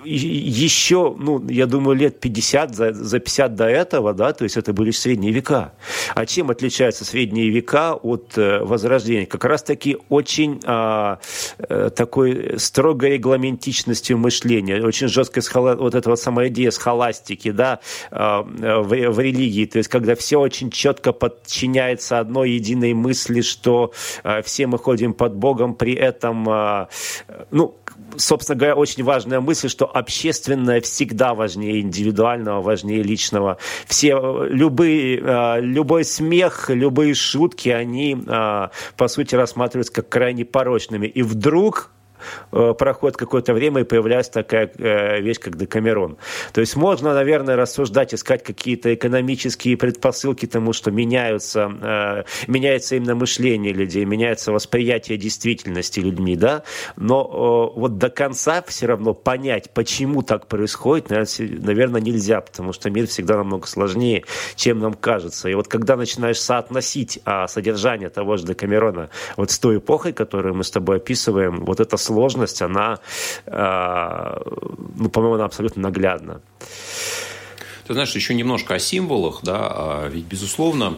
еще, 0.06 1.16
ну, 1.18 1.44
я 1.50 1.66
думаю, 1.66 1.98
лет 1.98 2.20
50, 2.20 2.76
за, 2.76 2.94
за 2.94 3.20
50 3.20 3.56
до 3.56 3.66
этого, 3.66 4.14
да, 4.14 4.34
то 4.34 4.44
есть 4.44 4.58
это 4.58 4.72
были 4.74 4.92
средние 4.92 5.32
века, 5.32 5.47
века. 5.48 5.74
А 6.16 6.26
чем 6.26 6.50
отличаются 6.50 7.06
средние 7.06 7.50
века 7.50 7.94
от 7.96 8.38
э, 8.38 8.60
Возрождения? 8.64 9.26
Как 9.26 9.46
раз-таки 9.46 9.98
очень 10.10 10.60
а, 10.66 11.20
э, 11.58 11.90
такой 11.96 12.60
строгой 12.60 13.12
регламентичностью 13.12 14.18
мышления, 14.18 14.84
очень 14.84 15.08
жесткой 15.08 15.44
вот 15.54 15.96
эта 15.96 16.10
вот 16.10 16.20
самая 16.20 16.50
идея 16.50 16.72
схоластики, 16.72 17.52
да, 17.52 17.80
а, 18.12 18.42
в, 18.42 18.90
в 18.90 19.20
религии, 19.20 19.66
то 19.66 19.78
есть 19.78 19.90
когда 19.90 20.16
все 20.16 20.38
очень 20.38 20.72
четко 20.72 21.14
подчиняется 21.14 22.20
одной 22.20 22.52
единой 22.52 22.94
мысли, 22.94 23.42
что 23.42 23.94
все 24.44 24.68
мы 24.68 24.78
ходим 24.78 25.14
под 25.14 25.36
Богом, 25.36 25.76
при 25.76 25.94
этом, 25.94 26.48
а, 26.50 26.90
ну, 27.52 27.76
собственно 28.18 28.58
говоря, 28.58 28.76
очень 28.76 29.04
важная 29.04 29.40
мысль, 29.40 29.70
что 29.70 29.86
общественное 29.86 30.82
всегда 30.82 31.34
важнее 31.34 31.82
индивидуального, 31.82 32.62
важнее 32.62 33.04
личного. 33.04 33.58
Все, 33.86 34.46
любые, 34.50 35.22
а, 35.24 35.60
любой 35.60 36.04
смех, 36.04 36.70
любые 36.70 37.14
шутки, 37.14 37.70
они, 37.70 38.18
а, 38.28 38.72
по 38.96 39.08
сути, 39.08 39.36
рассматриваются 39.36 39.94
как 39.94 40.10
крайне 40.10 40.46
порочными. 40.46 41.08
И 41.08 41.22
вдруг 41.22 41.92
Э, 41.97 41.97
проходит 42.52 43.18
какое-то 43.18 43.54
время 43.54 43.82
и 43.82 43.84
появляется 43.84 44.32
такая 44.32 44.72
э, 44.78 45.22
вещь, 45.22 45.40
как 45.40 45.58
Декамерон. 45.58 46.18
То 46.54 46.62
есть 46.62 46.76
можно, 46.76 47.14
наверное, 47.14 47.56
рассуждать, 47.56 48.14
искать 48.14 48.44
какие-то 48.44 48.94
экономические 48.94 49.78
предпосылки 49.78 50.46
тому, 50.46 50.74
что 50.74 50.92
меняются, 50.92 51.72
э, 51.82 52.24
меняется 52.48 52.96
именно 52.96 53.16
мышление 53.16 53.74
людей, 53.74 54.06
меняется 54.06 54.52
восприятие 54.52 55.18
действительности 55.18 56.00
людьми, 56.00 56.36
да, 56.36 56.64
но 56.96 57.74
вот 57.76 57.98
до 57.98 58.10
конца 58.10 58.62
все 58.68 58.88
равно 58.88 59.14
понять, 59.14 59.72
почему 59.74 60.22
так 60.22 60.48
происходит, 60.48 61.10
наверное, 61.10 62.02
нельзя, 62.02 62.42
потому 62.42 62.74
что 62.74 62.90
мир 62.90 63.08
всегда 63.08 63.38
намного 63.38 63.68
сложнее, 63.68 64.24
чем 64.56 64.80
нам 64.80 64.94
кажется. 64.94 65.50
И 65.50 65.54
вот 65.54 65.68
когда 65.68 65.96
начинаешь 65.96 66.40
соотносить 66.40 67.20
а, 67.26 67.48
содержание 67.48 68.10
того 68.10 68.38
же 68.38 68.46
Декамерона 68.46 69.10
вот 69.36 69.52
с 69.52 69.60
той 69.60 69.78
эпохой, 69.78 70.14
которую 70.14 70.56
мы 70.56 70.64
с 70.64 70.72
тобой 70.72 70.98
описываем, 70.98 71.66
вот 71.66 71.80
это 71.80 71.98
сложность, 72.18 72.62
она, 72.64 73.00
э, 73.46 74.40
ну, 74.96 75.10
по-моему, 75.10 75.36
она 75.36 75.46
абсолютно 75.46 75.84
наглядна. 75.84 76.42
Ты 77.86 77.94
знаешь, 77.94 78.16
еще 78.16 78.34
немножко 78.34 78.74
о 78.74 78.80
символах, 78.80 79.42
да, 79.44 79.60
а 79.60 80.10
ведь, 80.10 80.26
безусловно, 80.26 80.98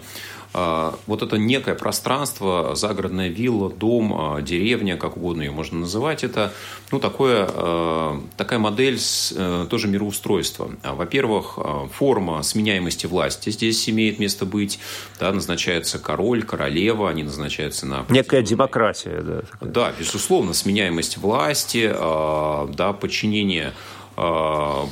вот 0.54 1.22
это 1.22 1.38
некое 1.38 1.76
пространство, 1.76 2.74
загородная 2.76 3.30
вилла, 3.30 3.70
дом, 3.70 4.14
а, 4.14 4.42
деревня, 4.42 4.98
как 4.98 5.18
угодно 5.18 5.44
ее 5.44 5.52
можно 5.52 5.80
называть, 5.80 6.24
это 6.24 6.54
ну, 6.92 7.00
такое, 7.00 7.48
а, 7.48 8.22
такая 8.36 8.58
модель 8.58 9.00
э, 9.00 9.68
тоже 9.70 9.88
мироустройства. 9.88 10.72
Во-первых, 10.84 11.60
форма 11.94 12.42
сменяемости 12.42 13.06
власти 13.06 13.52
здесь 13.52 13.88
имеет 13.90 14.20
место 14.20 14.46
быть. 14.46 14.80
Да, 15.20 15.32
назначается 15.32 16.00
король, 16.00 16.44
королева, 16.44 17.10
они 17.10 17.24
назначаются 17.24 17.86
на... 17.86 18.06
Некая 18.10 18.42
демократия, 18.42 19.22
да. 19.22 19.42
Да, 19.62 19.94
безусловно, 19.98 20.54
сменяемость 20.54 21.18
власти, 21.18 21.92
да, 21.94 22.94
подчинение 22.94 23.74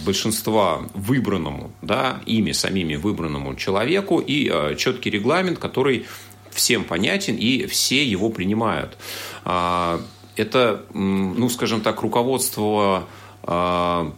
большинства 0.05 0.81
выбранному, 0.93 1.71
да, 1.81 2.21
ими 2.25 2.51
самими 2.51 2.95
выбранному 2.95 3.55
человеку 3.55 4.19
и 4.19 4.49
э, 4.51 4.75
четкий 4.75 5.09
регламент, 5.09 5.59
который 5.59 6.05
всем 6.51 6.83
понятен 6.83 7.35
и 7.35 7.65
все 7.65 8.05
его 8.05 8.29
принимают. 8.29 8.97
А, 9.43 10.01
это, 10.35 10.85
ну, 10.93 11.49
скажем 11.49 11.81
так, 11.81 12.01
руководство 12.01 13.07
э, 13.43 14.11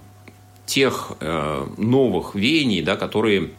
тех 0.65 1.13
новых 1.77 2.35
веяний, 2.35 2.83
да, 2.83 2.95
которые 2.95 3.49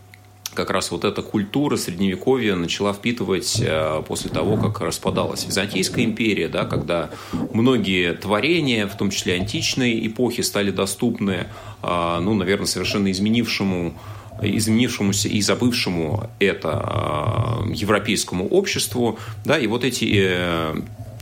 как 0.54 0.71
раз 0.71 0.90
вот 0.90 1.04
эта 1.04 1.23
культура 1.23 1.76
средневековья 1.76 2.57
начала 2.57 2.92
впитывать 2.92 3.61
э, 3.61 4.02
после 4.07 4.30
того, 4.30 4.57
как 4.57 4.80
распадалась 4.80 5.47
Византийская 5.47 6.04
империя, 6.04 6.49
да, 6.49 6.64
когда 6.64 7.11
многие 7.52 8.14
творения, 8.14 8.87
в 8.87 8.97
том 8.97 9.11
числе 9.11 9.35
античной 9.35 10.07
эпохи, 10.07 10.40
стали 10.40 10.71
доступны, 10.71 11.47
э, 11.83 12.19
ну, 12.21 12.35
наверное, 12.35 12.66
совершенно 12.66 13.11
изменившему 13.11 13.95
изменившемуся 14.42 15.28
и 15.28 15.42
забывшему 15.42 16.30
это 16.38 17.66
э, 17.69 17.73
европейскому 17.75 18.49
обществу, 18.49 19.19
да, 19.45 19.59
и 19.59 19.66
вот 19.66 19.85
эти 19.85 20.26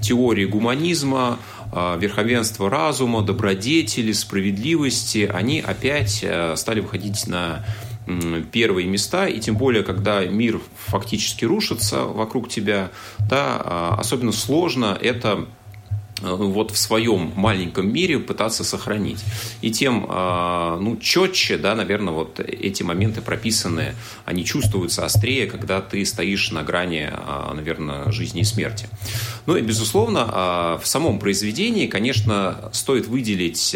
теории 0.01 0.45
гуманизма, 0.45 1.41
верховенства 1.73 2.71
разума, 2.71 3.23
добродетели, 3.23 4.13
справедливости, 4.13 5.29
они 5.35 5.61
опять 5.61 6.25
стали 6.55 6.79
выходить 6.79 7.27
на 7.27 7.65
первые 8.53 8.87
места, 8.87 9.27
и 9.27 9.41
тем 9.41 9.57
более, 9.57 9.83
когда 9.83 10.25
мир 10.25 10.61
фактически 10.87 11.45
рушится 11.45 12.05
вокруг 12.05 12.49
тебя, 12.49 12.91
да, 13.19 13.95
особенно 13.99 14.33
сложно 14.33 14.97
это 15.01 15.47
Э, 16.21 16.35
вот 16.35 16.71
в 16.71 16.79
своем 16.79 17.33
маленьком 17.37 17.93
мире 17.93 18.19
пытаться 18.19 18.65
сохранить. 18.65 19.25
И 19.61 19.71
тем 19.71 20.07
э, 20.09 20.79
ну, 20.81 20.97
четче, 20.97 21.59
да, 21.59 21.75
наверное, 21.75 22.13
вот 22.13 22.41
эти 22.41 22.83
моменты 22.83 23.21
прописаны, 23.21 23.95
они 24.25 24.45
чувствуются 24.45 25.05
острее, 25.05 25.47
когда 25.47 25.81
ты 25.81 26.05
стоишь 26.05 26.51
на 26.51 26.63
грани, 26.63 27.11
э, 27.11 27.55
наверное, 27.55 28.11
жизни 28.11 28.41
и 28.41 28.45
смерти. 28.45 28.89
Ну 29.47 29.57
и, 29.57 29.63
безусловно, 29.63 30.79
в 30.83 30.87
самом 30.87 31.19
произведении, 31.19 31.87
конечно, 31.87 32.71
стоит 32.73 33.07
выделить 33.07 33.75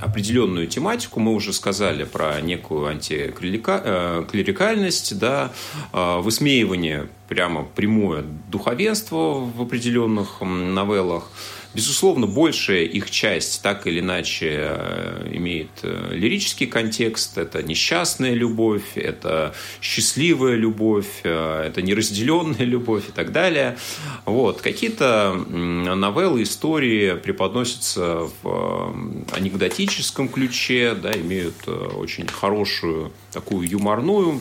определенную 0.00 0.66
тематику. 0.66 1.20
Мы 1.20 1.34
уже 1.34 1.52
сказали 1.52 2.04
про 2.04 2.40
некую 2.40 2.86
антиклерикальность, 2.86 5.18
да, 5.18 5.52
высмеивание 5.92 7.08
прямо 7.28 7.64
прямое 7.64 8.24
духовенство 8.48 9.40
в 9.40 9.62
определенных 9.62 10.40
новеллах. 10.40 11.30
Безусловно, 11.74 12.26
большая 12.26 12.84
их 12.84 13.10
часть 13.10 13.60
так 13.62 13.86
или 13.86 14.00
иначе 14.00 14.56
э, 14.58 15.30
имеет 15.34 15.68
э, 15.82 16.10
лирический 16.12 16.66
контекст. 16.66 17.36
Это 17.36 17.62
несчастная 17.62 18.32
любовь, 18.32 18.96
это 18.96 19.54
счастливая 19.82 20.54
любовь, 20.54 21.20
э, 21.24 21.64
это 21.66 21.82
неразделенная 21.82 22.56
любовь 22.64 23.10
и 23.10 23.12
так 23.12 23.32
далее. 23.32 23.76
Вот. 24.24 24.62
Какие-то 24.62 25.34
новеллы, 25.34 26.44
истории 26.44 27.14
преподносятся 27.16 28.30
в 28.42 28.96
анекдотическом 29.32 30.30
ключе, 30.30 30.94
да, 30.94 31.12
имеют 31.12 31.68
очень 31.68 32.26
хорошую 32.28 33.12
такую 33.30 33.68
юморную 33.68 34.40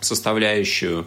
составляющую. 0.00 1.06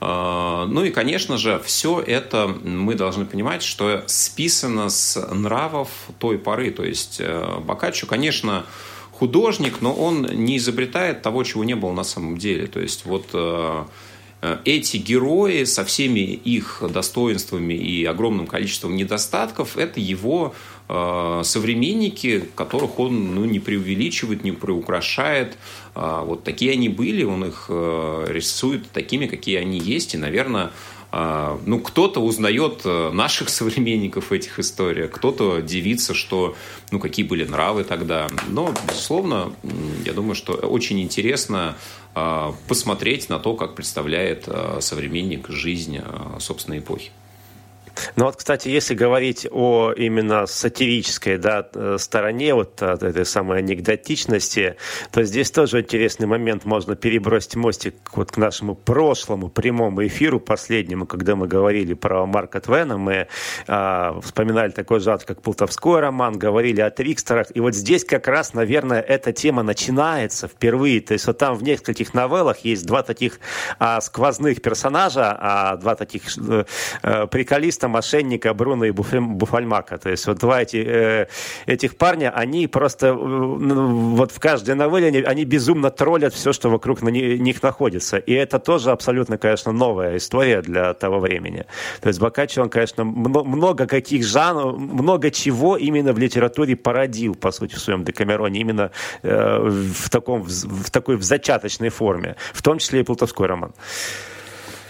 А, 0.00 0.66
ну 0.66 0.84
и, 0.84 0.90
конечно 0.90 1.38
же, 1.38 1.60
все 1.64 2.00
это 2.00 2.46
мы 2.46 2.94
должны 2.94 3.26
понимать, 3.26 3.62
что 3.62 4.04
списано 4.06 4.90
с 4.90 5.20
нравов 5.32 5.88
той 6.18 6.38
поры. 6.38 6.70
То 6.70 6.84
есть 6.84 7.16
э, 7.20 7.58
Бокаччо, 7.60 8.06
конечно, 8.06 8.64
художник, 9.10 9.80
но 9.80 9.92
он 9.92 10.22
не 10.22 10.58
изобретает 10.58 11.22
того, 11.22 11.42
чего 11.42 11.64
не 11.64 11.74
было 11.74 11.92
на 11.92 12.04
самом 12.04 12.38
деле. 12.38 12.68
То 12.68 12.80
есть 12.80 13.06
вот 13.06 13.26
э, 13.32 13.84
э, 14.42 14.58
эти 14.64 14.98
герои 14.98 15.64
со 15.64 15.84
всеми 15.84 16.20
их 16.20 16.82
достоинствами 16.88 17.74
и 17.74 18.04
огромным 18.04 18.46
количеством 18.46 18.94
недостатков, 18.94 19.76
это 19.76 19.98
его 19.98 20.54
современники, 20.88 22.48
которых 22.54 22.98
он 22.98 23.34
ну, 23.34 23.44
не 23.44 23.60
преувеличивает, 23.60 24.42
не 24.42 24.52
приукрашает. 24.52 25.58
А, 25.94 26.24
вот 26.24 26.44
такие 26.44 26.72
они 26.72 26.88
были, 26.88 27.24
он 27.24 27.44
их 27.44 27.66
э, 27.68 28.26
рисует 28.28 28.90
такими, 28.90 29.26
какие 29.26 29.56
они 29.56 29.78
есть. 29.78 30.14
И, 30.14 30.18
наверное, 30.18 30.70
ну, 31.10 31.80
кто-то 31.80 32.20
узнает 32.20 32.82
э, 32.84 33.10
наших 33.12 33.48
современников 33.48 34.28
в 34.28 34.32
этих 34.32 34.58
историях, 34.58 35.10
кто-то 35.10 35.60
дивится, 35.60 36.12
что, 36.12 36.54
ну, 36.90 36.98
какие 36.98 37.24
были 37.24 37.44
нравы 37.44 37.84
тогда. 37.84 38.28
Но, 38.48 38.74
безусловно, 38.86 39.52
я 40.04 40.12
думаю, 40.12 40.34
что 40.34 40.52
очень 40.52 41.00
интересно 41.00 41.76
посмотреть 42.66 43.28
на 43.28 43.38
то, 43.38 43.54
как 43.54 43.74
представляет 43.74 44.48
современник 44.80 45.48
жизнь 45.48 45.98
собственной 46.40 46.80
эпохи. 46.80 47.10
Ну 48.16 48.24
вот, 48.24 48.36
кстати, 48.36 48.68
если 48.68 48.94
говорить 48.94 49.46
о 49.50 49.92
именно 49.92 50.46
сатирической 50.46 51.38
да, 51.38 51.68
э, 51.74 51.96
стороне 51.98 52.54
вот 52.54 52.82
от 52.82 53.02
этой 53.02 53.24
самой 53.24 53.58
анекдотичности, 53.58 54.76
то 55.10 55.22
здесь 55.22 55.50
тоже 55.50 55.80
интересный 55.80 56.26
момент. 56.26 56.64
Можно 56.64 56.96
перебросить 56.96 57.56
мостик 57.56 57.94
вот 58.12 58.32
к 58.32 58.36
нашему 58.36 58.74
прошлому 58.74 59.48
прямому 59.48 60.06
эфиру 60.06 60.40
последнему, 60.40 61.06
когда 61.06 61.36
мы 61.36 61.46
говорили 61.46 61.94
про 61.94 62.26
Марка 62.26 62.60
Твена, 62.60 62.98
мы 62.98 63.28
а, 63.66 64.20
вспоминали 64.20 64.70
такой 64.70 65.00
жанр, 65.00 65.20
как 65.24 65.42
Полтовской 65.42 66.00
роман, 66.00 66.38
говорили 66.38 66.80
о 66.80 66.90
Трикстерах, 66.90 67.48
и 67.54 67.60
вот 67.60 67.74
здесь 67.74 68.04
как 68.04 68.28
раз, 68.28 68.54
наверное, 68.54 69.00
эта 69.00 69.32
тема 69.32 69.62
начинается 69.62 70.48
впервые. 70.48 71.00
То 71.00 71.14
есть 71.14 71.26
вот 71.26 71.38
там 71.38 71.54
в 71.54 71.62
нескольких 71.62 72.14
новеллах 72.14 72.58
есть 72.58 72.86
два 72.86 73.02
таких 73.02 73.40
а, 73.78 74.00
сквозных 74.00 74.62
персонажа, 74.62 75.36
а, 75.38 75.76
два 75.76 75.94
таких 75.94 76.22
а, 76.38 76.64
э, 77.02 77.26
приколиста 77.26 77.87
мошенника 77.88 78.54
Бруно 78.54 78.84
и 78.84 78.90
Буфальмака. 78.90 79.98
То 79.98 80.10
есть 80.10 80.26
вот 80.26 80.38
два 80.38 80.62
эти, 80.62 80.76
э, 80.76 81.26
этих 81.66 81.96
парня, 81.96 82.30
они 82.30 82.66
просто 82.66 83.08
э, 83.08 83.12
ну, 83.14 84.14
вот 84.16 84.32
в 84.32 84.40
каждой 84.40 84.74
новелле 84.74 85.08
они, 85.08 85.18
они 85.20 85.44
безумно 85.44 85.90
троллят 85.90 86.34
все, 86.34 86.52
что 86.52 86.70
вокруг 86.70 87.02
на 87.02 87.08
них 87.08 87.62
находится. 87.62 88.18
И 88.18 88.32
это 88.32 88.58
тоже 88.58 88.90
абсолютно, 88.90 89.38
конечно, 89.38 89.72
новая 89.72 90.16
история 90.16 90.62
для 90.62 90.94
того 90.94 91.18
времени. 91.18 91.66
То 92.00 92.08
есть 92.08 92.20
Бокаччо, 92.20 92.62
он, 92.62 92.70
конечно, 92.70 93.04
много 93.04 93.86
каких 93.86 94.24
жанров, 94.24 94.78
много 94.78 95.30
чего 95.30 95.76
именно 95.76 96.12
в 96.12 96.18
литературе 96.18 96.76
породил, 96.76 97.34
по 97.34 97.50
сути, 97.50 97.74
в 97.74 97.78
своем 97.78 98.04
Декамероне, 98.04 98.60
именно 98.60 98.90
э, 99.22 99.58
в, 99.60 100.10
таком, 100.10 100.42
в 100.42 100.90
такой 100.90 101.16
в 101.16 101.22
зачаточной 101.22 101.88
форме, 101.88 102.36
в 102.52 102.62
том 102.62 102.78
числе 102.78 103.00
и 103.00 103.02
Плутовской 103.02 103.46
роман. 103.46 103.72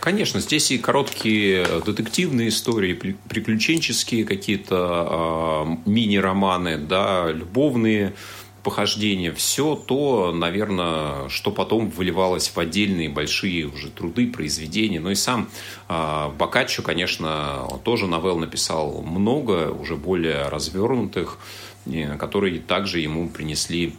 Конечно, 0.09 0.41
здесь 0.41 0.71
и 0.71 0.79
короткие 0.79 1.67
детективные 1.85 2.49
истории, 2.49 2.95
приключенческие 2.95 4.25
какие-то 4.25 5.67
э, 5.85 5.91
мини-романы, 5.91 6.79
да, 6.79 7.31
любовные 7.31 8.15
похождения, 8.63 9.33
все 9.33 9.75
то, 9.75 10.33
наверное, 10.33 11.29
что 11.29 11.51
потом 11.51 11.91
выливалось 11.91 12.49
в 12.49 12.59
отдельные 12.59 13.11
большие 13.11 13.67
уже 13.67 13.91
труды, 13.91 14.29
произведения. 14.29 14.99
Ну 14.99 15.11
и 15.11 15.15
сам 15.15 15.51
э, 15.91 16.31
Бокаччо, 16.39 16.83
конечно, 16.83 17.69
тоже 17.85 18.07
новелл 18.07 18.39
написал 18.39 19.03
много, 19.03 19.71
уже 19.71 19.97
более 19.97 20.49
развернутых, 20.49 21.39
э, 21.85 22.17
которые 22.17 22.61
также 22.61 23.01
ему 23.01 23.29
принесли 23.29 23.93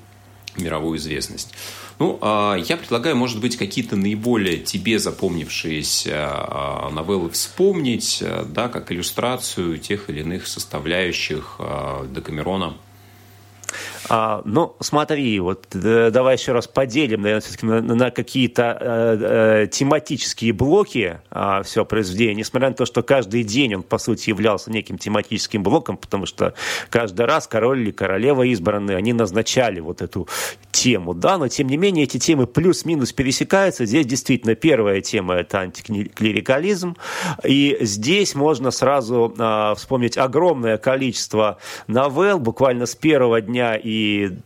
мировую 0.57 0.97
известность. 0.97 1.53
Ну, 1.99 2.17
а, 2.21 2.55
я 2.55 2.77
предлагаю, 2.77 3.17
может 3.17 3.41
быть, 3.41 3.57
какие-то 3.57 3.97
наиболее 3.97 4.57
тебе 4.57 4.99
запомнившиеся 4.99 6.15
а, 6.15 6.89
новеллы 6.91 7.29
вспомнить, 7.29 8.23
а, 8.25 8.45
да, 8.45 8.69
как 8.69 8.91
иллюстрацию 8.91 9.77
тех 9.77 10.09
или 10.09 10.21
иных 10.21 10.47
составляющих 10.47 11.59
Декамерона. 12.09 12.75
А, 14.09 14.41
ну, 14.43 14.75
смотри, 14.79 15.39
вот 15.39 15.67
давай 15.71 16.35
еще 16.35 16.51
раз 16.51 16.67
поделим, 16.67 17.21
наверное, 17.21 17.41
все-таки 17.41 17.65
на, 17.67 17.81
на 17.81 18.09
какие-то 18.09 18.77
э, 18.79 19.17
э, 19.63 19.67
тематические 19.67 20.51
блоки 20.51 21.19
э, 21.29 21.61
все 21.63 21.85
произведение, 21.85 22.33
несмотря 22.33 22.69
на 22.69 22.75
то, 22.75 22.87
что 22.87 23.03
каждый 23.03 23.43
день 23.43 23.75
он, 23.75 23.83
по 23.83 23.99
сути, 23.99 24.29
являлся 24.29 24.71
неким 24.71 24.97
тематическим 24.97 25.61
блоком, 25.61 25.95
потому 25.95 26.25
что 26.25 26.55
каждый 26.89 27.27
раз 27.27 27.47
король 27.47 27.81
или 27.81 27.91
королева 27.91 28.41
избранные, 28.43 28.97
они 28.97 29.13
назначали 29.13 29.79
вот 29.79 30.01
эту 30.01 30.27
тему, 30.71 31.13
да, 31.13 31.37
но 31.37 31.47
тем 31.47 31.67
не 31.67 31.77
менее 31.77 32.05
эти 32.05 32.17
темы 32.17 32.47
плюс-минус 32.47 33.13
пересекаются. 33.13 33.85
Здесь 33.85 34.07
действительно 34.07 34.55
первая 34.55 35.01
тема– 35.01 35.35
это 35.35 35.59
антиклерикализм, 35.59 36.97
и 37.43 37.77
здесь 37.81 38.33
можно 38.33 38.71
сразу 38.71 39.35
э, 39.37 39.75
вспомнить 39.75 40.17
огромное 40.17 40.79
количество 40.79 41.59
новелл, 41.85 42.39
буквально 42.39 42.87
с 42.87 42.95
первого 42.95 43.39
дня 43.39 43.75
и 43.75 43.98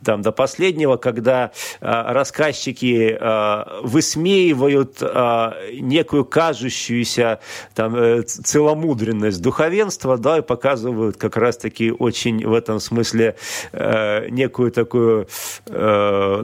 там 0.03 0.21
до 0.21 0.31
последнего, 0.31 0.97
когда 0.97 1.51
а, 1.81 2.13
рассказчики 2.13 3.17
а, 3.19 3.81
высмеивают 3.83 4.97
а, 5.01 5.55
некую 5.79 6.25
кажущуюся 6.25 7.39
там 7.75 7.95
э, 7.95 8.23
целомудренность 8.23 9.41
духовенства, 9.41 10.17
да, 10.17 10.39
и 10.39 10.41
показывают 10.41 11.17
как 11.17 11.37
раз-таки 11.37 11.91
очень 11.91 12.45
в 12.45 12.53
этом 12.53 12.79
смысле 12.79 13.35
э, 13.71 14.29
некую 14.29 14.71
такую 14.71 15.27
э, 15.67 16.43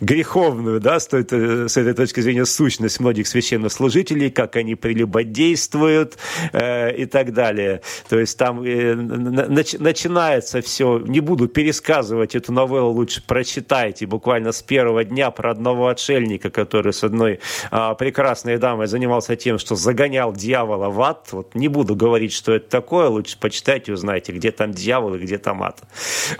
греховную, 0.00 0.80
да, 0.80 1.00
с, 1.00 1.06
с 1.06 1.76
этой 1.76 1.94
точки 1.94 2.20
зрения 2.20 2.46
сущность 2.46 3.00
многих 3.00 3.26
священнослужителей, 3.26 4.30
как 4.30 4.56
они 4.56 4.74
прелюбодействуют 4.74 6.16
и 6.52 7.08
так 7.10 7.32
далее. 7.32 7.80
То 8.08 8.18
есть 8.18 8.38
там 8.38 8.62
начинается 8.62 10.55
вкратце 10.56 10.62
все, 10.62 10.98
не 10.98 11.20
буду 11.20 11.48
пересказывать 11.48 12.34
эту 12.34 12.52
новеллу, 12.52 12.92
лучше 12.92 13.22
прочитайте 13.26 14.06
буквально 14.06 14.52
с 14.52 14.62
первого 14.62 15.04
дня 15.04 15.30
про 15.30 15.50
одного 15.50 15.88
отшельника, 15.88 16.50
который 16.50 16.92
с 16.92 17.04
одной 17.04 17.40
а, 17.70 17.94
прекрасной 17.94 18.58
дамой 18.58 18.86
занимался 18.86 19.36
тем, 19.36 19.58
что 19.58 19.76
загонял 19.76 20.32
дьявола 20.32 20.90
в 20.90 21.00
ад. 21.00 21.28
Вот 21.32 21.54
не 21.54 21.68
буду 21.68 21.96
говорить, 21.96 22.32
что 22.32 22.52
это 22.52 22.68
такое, 22.68 23.08
лучше 23.08 23.38
почитайте, 23.38 23.92
узнайте, 23.92 24.32
где 24.32 24.50
там 24.50 24.72
дьявол 24.72 25.14
и 25.14 25.18
где 25.18 25.38
там 25.38 25.62
ад. 25.62 25.80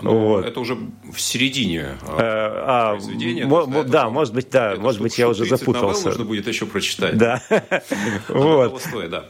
Ну, 0.01 0.17
вот. 0.19 0.45
Это 0.45 0.59
уже 0.59 0.77
в 1.11 1.19
середине 1.19 1.97
а, 2.07 2.91
а, 2.91 2.95
произведения. 2.95 3.43
М- 3.43 3.89
да, 3.89 4.09
может 4.09 4.33
быть, 4.33 4.49
да, 4.49 4.75
может 4.77 5.01
быть, 5.01 5.17
я 5.17 5.29
уже 5.29 5.45
запутался. 5.45 6.07
нужно 6.07 6.25
будет 6.25 6.47
еще 6.47 6.65
прочитать. 6.65 7.17
Да. 7.17 7.41
Вот. 8.29 8.81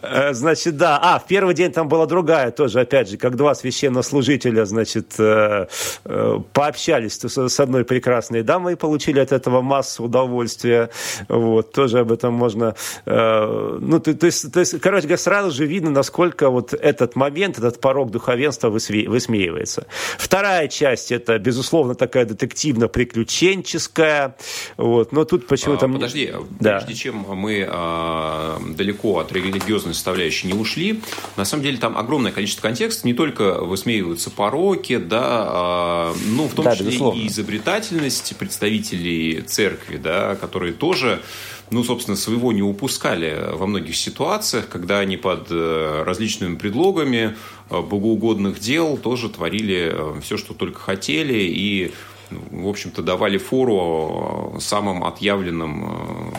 Э, 0.02 0.34
значит, 0.34 0.78
да. 0.78 1.00
А, 1.02 1.19
в 1.19 1.28
первый 1.28 1.54
день 1.54 1.71
там 1.71 1.88
была 1.88 2.06
другая 2.06 2.52
тоже, 2.52 2.82
опять 2.82 3.10
же, 3.10 3.17
как 3.17 3.36
два 3.36 3.56
священнослужителя, 3.56 4.65
значит, 4.77 5.15
э, 5.19 5.67
э, 6.05 6.39
пообщались 6.53 7.19
с 7.19 7.59
одной 7.59 7.83
прекрасной 7.83 8.43
дамой 8.43 8.75
получили 8.75 9.19
от 9.19 9.31
этого 9.31 9.61
массу 9.61 10.03
удовольствия. 10.03 10.89
Вот, 11.27 11.71
тоже 11.71 11.99
об 11.99 12.11
этом 12.11 12.33
можно... 12.33 12.75
Ну, 13.05 13.99
то, 13.99 14.13
то, 14.13 14.25
есть, 14.25 14.51
то 14.51 14.59
есть, 14.59 14.79
короче 14.79 15.07
говоря, 15.07 15.17
сразу 15.17 15.51
же 15.51 15.65
видно, 15.65 15.89
насколько 15.89 16.49
вот 16.49 16.73
этот 16.73 17.15
момент, 17.15 17.57
этот 17.57 17.81
порог 17.81 18.11
духовенства 18.11 18.69
высмеивается. 18.69 19.87
Вторая 20.17 20.67
часть, 20.67 21.11
это, 21.11 21.37
безусловно, 21.39 21.95
такая 21.95 22.25
детективно-приключенческая. 22.25 24.35
Вот, 24.77 25.11
но 25.11 25.25
тут 25.25 25.47
почему-то... 25.47 25.85
А, 25.85 25.89
подожди, 25.89 26.33
да. 26.59 26.77
прежде 26.77 26.95
чем 26.95 27.25
мы 27.29 27.65
а, 27.67 28.59
далеко 28.75 29.19
от 29.19 29.31
религиозной 29.31 29.93
составляющей 29.93 30.47
не 30.47 30.53
ушли, 30.53 31.01
на 31.35 31.45
самом 31.45 31.63
деле 31.63 31.77
там 31.77 31.97
огромное 31.97 32.31
количество 32.31 32.61
контекстов, 32.61 33.05
не 33.05 33.13
только 33.13 33.63
высмеиваются 33.63 34.29
пороки, 34.58 34.98
да, 34.98 35.22
а, 35.22 36.15
ну, 36.26 36.48
в 36.48 36.54
том 36.54 36.65
да, 36.65 36.72
числе 36.72 36.88
безусловно. 36.88 37.20
и 37.20 37.28
изобретательность 37.28 38.36
представителей 38.38 39.41
церкви, 39.41 39.98
да, 39.98 40.36
которые 40.36 40.74
тоже 40.74 41.22
ну, 41.70 41.84
собственно, 41.84 42.15
своего 42.15 42.54
не 42.54 42.63
упускали 42.63 43.52
во 43.52 43.67
многих 43.67 43.96
ситуациях, 43.98 44.70
когда 44.70 45.00
они 45.00 45.17
под 45.17 45.48
э, 45.52 46.04
различными 46.06 46.56
предлогами 46.56 47.36
э, 47.70 47.82
богоугодных 47.82 48.58
дел 48.60 48.96
тоже 48.98 49.28
творили 49.28 49.91
э, 49.91 50.22
все, 50.22 50.38
что 50.38 50.54
только 50.54 50.80
хотели, 50.80 51.39
и 51.39 51.91
в 52.30 52.67
общем-то, 52.67 53.04
давали 53.04 53.38
фору 53.38 54.58
самым 54.60 55.04
отъявленным 55.04 56.34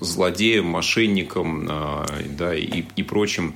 злодеям, 0.00 0.66
мошенникам 0.66 1.66
да, 2.38 2.54
и, 2.54 2.84
и 2.94 3.02
прочим 3.02 3.54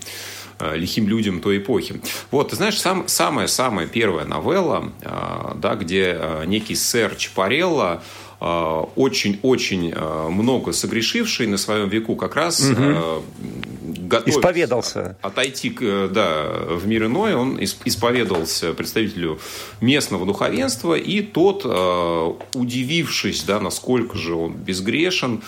лихим 0.60 1.08
людям 1.08 1.40
той 1.40 1.58
эпохи. 1.58 2.00
Вот, 2.30 2.50
ты 2.50 2.56
знаешь, 2.56 2.78
сам, 2.80 3.08
самая-самая 3.08 3.86
первая 3.86 4.24
новелла, 4.24 4.90
да, 5.56 5.74
где 5.74 6.18
некий 6.46 6.74
сэр 6.74 7.14
Чапарелло 7.16 8.02
Э, 8.38 8.84
очень-очень 8.96 9.92
э, 9.94 10.28
много 10.28 10.72
согрешивший 10.72 11.46
на 11.46 11.56
своем 11.56 11.88
веку 11.88 12.16
как 12.16 12.36
раз 12.36 12.60
угу. 12.60 13.24
исповедался. 14.26 15.16
отойти 15.22 15.70
да, 16.10 16.50
в 16.68 16.86
мир 16.86 17.06
иной, 17.06 17.34
он 17.34 17.58
исповедовался 17.58 18.74
представителю 18.74 19.38
местного 19.80 20.26
духовенства, 20.26 20.94
и 20.94 21.22
тот, 21.22 21.64
удивившись, 22.52 23.44
да, 23.44 23.58
насколько 23.58 24.18
же 24.18 24.34
он 24.34 24.52
безгрешен, 24.52 25.42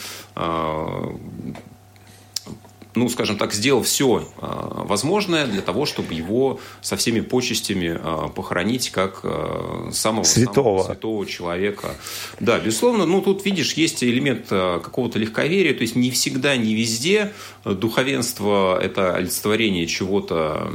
ну, 2.99 3.09
скажем 3.09 3.37
так, 3.37 3.53
сделал 3.53 3.83
все 3.83 4.29
а, 4.39 4.85
возможное 4.85 5.47
для 5.47 5.63
того, 5.63 5.87
чтобы 5.87 6.15
его 6.15 6.61
со 6.81 6.97
всеми 6.97 7.21
почестями 7.21 7.99
а, 8.01 8.29
похоронить 8.29 8.91
как 8.91 9.21
а, 9.23 9.91
самого 9.93 10.25
святого. 10.25 10.79
самого 10.79 10.85
святого 10.85 11.27
человека. 11.27 11.95
Да, 12.41 12.59
безусловно, 12.59 13.07
ну, 13.07 13.23
тут, 13.23 13.45
видишь, 13.45 13.75
есть 13.75 14.03
элемент 14.05 14.49
какого-то 14.49 15.19
легковерия, 15.19 15.75
то 15.75 15.83
есть 15.83 15.97
не 15.97 16.11
всегда, 16.11 16.57
не 16.57 16.75
везде 16.75 17.33
духовенство– 17.65 18.79
это 18.83 19.15
олицетворение 19.15 19.87
чего-то 19.87 20.71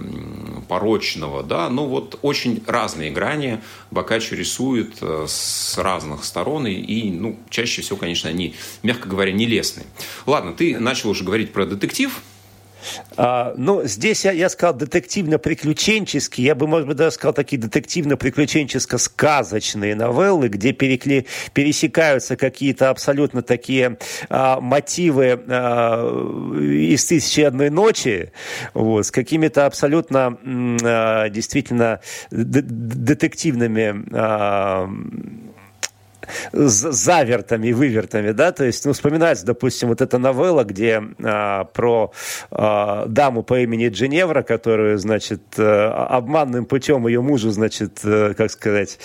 порочного, 0.67 1.43
да, 1.43 1.69
но 1.69 1.85
вот 1.85 2.19
очень 2.21 2.63
разные 2.67 3.11
грани 3.11 3.61
Бокаччо 3.93 4.35
рисует 4.35 4.95
с 5.01 5.77
разных 5.77 6.25
сторон, 6.25 6.65
и, 6.67 7.11
ну, 7.11 7.37
чаще 7.49 7.81
всего, 7.81 7.97
конечно, 7.97 8.29
они, 8.29 8.55
мягко 8.81 9.07
говоря, 9.07 9.31
нелестные. 9.31 9.85
Ладно, 10.25 10.53
ты 10.53 10.79
начал 10.79 11.09
уже 11.11 11.23
говорить 11.23 11.53
про 11.53 11.65
детектив, 11.65 12.21
а, 13.17 13.53
ну, 13.57 13.83
здесь 13.83 14.23
я, 14.25 14.31
я 14.31 14.49
сказал 14.49 14.75
детективно-приключенческий, 14.75 16.43
я 16.43 16.55
бы, 16.55 16.67
может 16.67 16.87
быть, 16.87 16.97
даже 16.97 17.11
сказал 17.11 17.33
такие 17.33 17.61
детективно-приключенческо-сказочные 17.61 19.95
новеллы, 19.95 20.49
где 20.49 20.73
перекли, 20.73 21.27
пересекаются 21.53 22.35
какие-то 22.35 22.89
абсолютно 22.89 23.41
такие 23.41 23.97
а, 24.29 24.59
мотивы 24.59 25.41
а, 25.47 26.59
из 26.61 27.05
«Тысячи 27.05 27.39
одной 27.41 27.69
ночи», 27.69 28.31
вот, 28.73 29.05
с 29.05 29.11
какими-то 29.11 29.65
абсолютно 29.65 30.37
а, 30.83 31.29
действительно 31.29 32.01
детективными 32.31 34.03
а, 34.11 34.89
завертами, 36.51 37.71
вывертами, 37.71 38.31
да, 38.31 38.51
то 38.51 38.63
есть, 38.65 38.85
ну, 38.85 38.93
вспоминается, 38.93 39.45
допустим, 39.45 39.89
вот 39.89 40.01
эта 40.01 40.17
новелла, 40.17 40.63
где 40.63 41.01
а, 41.23 41.65
про 41.65 42.11
а, 42.51 43.05
даму 43.07 43.43
по 43.43 43.59
имени 43.59 43.89
Дженевра, 43.89 44.43
которую, 44.43 44.97
значит, 44.97 45.41
а, 45.57 46.07
обманным 46.09 46.65
путем 46.65 47.07
ее 47.07 47.21
мужу, 47.21 47.51
значит, 47.51 47.99
а, 48.03 48.33
как 48.33 48.51
сказать, 48.51 48.99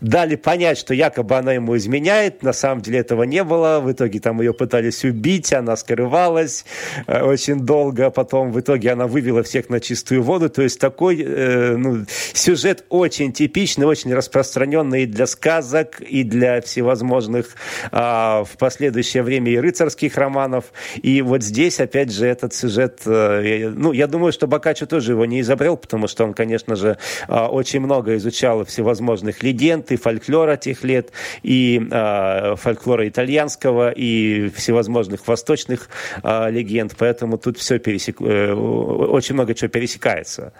дали 0.00 0.36
понять, 0.36 0.78
что 0.78 0.94
якобы 0.94 1.36
она 1.36 1.52
ему 1.52 1.76
изменяет, 1.76 2.42
на 2.42 2.52
самом 2.52 2.82
деле 2.82 2.98
этого 2.98 3.22
не 3.24 3.44
было, 3.44 3.80
в 3.80 3.90
итоге 3.90 4.20
там 4.20 4.40
ее 4.40 4.52
пытались 4.52 5.04
убить, 5.04 5.52
она 5.52 5.76
скрывалась 5.76 6.64
а, 7.06 7.24
очень 7.24 7.60
долго, 7.60 8.10
потом 8.10 8.52
в 8.52 8.60
итоге 8.60 8.92
она 8.92 9.06
вывела 9.06 9.42
всех 9.42 9.68
на 9.68 9.80
чистую 9.80 10.22
воду, 10.22 10.48
то 10.48 10.62
есть 10.62 10.80
такой, 10.80 11.22
э, 11.22 11.76
ну, 11.76 12.04
сюжет 12.32 12.84
очень 12.88 13.32
типичный, 13.32 13.86
очень 13.86 14.12
распространенный 14.14 15.04
и 15.04 15.06
для 15.06 15.26
сказок, 15.26 16.00
и 16.00 16.22
для 16.24 16.60
всевозможных 16.66 17.56
а, 17.90 18.44
в 18.44 18.56
последующее 18.58 19.22
время 19.22 19.52
и 19.52 19.58
рыцарских 19.58 20.16
романов. 20.16 20.66
И 21.02 21.22
вот 21.22 21.42
здесь, 21.42 21.80
опять 21.80 22.12
же, 22.12 22.26
этот 22.26 22.54
сюжет, 22.54 23.00
э, 23.06 23.70
ну, 23.74 23.92
я 23.92 24.06
думаю, 24.06 24.32
что 24.32 24.46
Бокаччо 24.46 24.86
тоже 24.86 25.12
его 25.12 25.24
не 25.26 25.40
изобрел, 25.40 25.76
потому 25.76 26.08
что 26.08 26.24
он, 26.24 26.34
конечно 26.34 26.76
же, 26.76 26.98
а, 27.28 27.48
очень 27.48 27.80
много 27.80 28.16
изучал 28.16 28.64
всевозможных 28.64 29.42
легенд 29.42 29.90
и 29.92 29.96
фольклора 29.96 30.56
тех 30.56 30.84
лет, 30.84 31.10
и 31.42 31.86
а, 31.90 32.56
фольклора 32.56 33.08
итальянского, 33.08 33.90
и 33.90 34.48
всевозможных 34.50 35.26
восточных 35.26 35.88
а, 36.22 36.48
легенд, 36.48 36.94
поэтому 36.98 37.38
тут 37.38 37.58
все 37.58 37.78
пересек... 37.78 38.20
Э, 38.20 38.52
очень 38.54 39.34
много 39.34 39.54
чего 39.54 39.68
пересекается. 39.68 40.52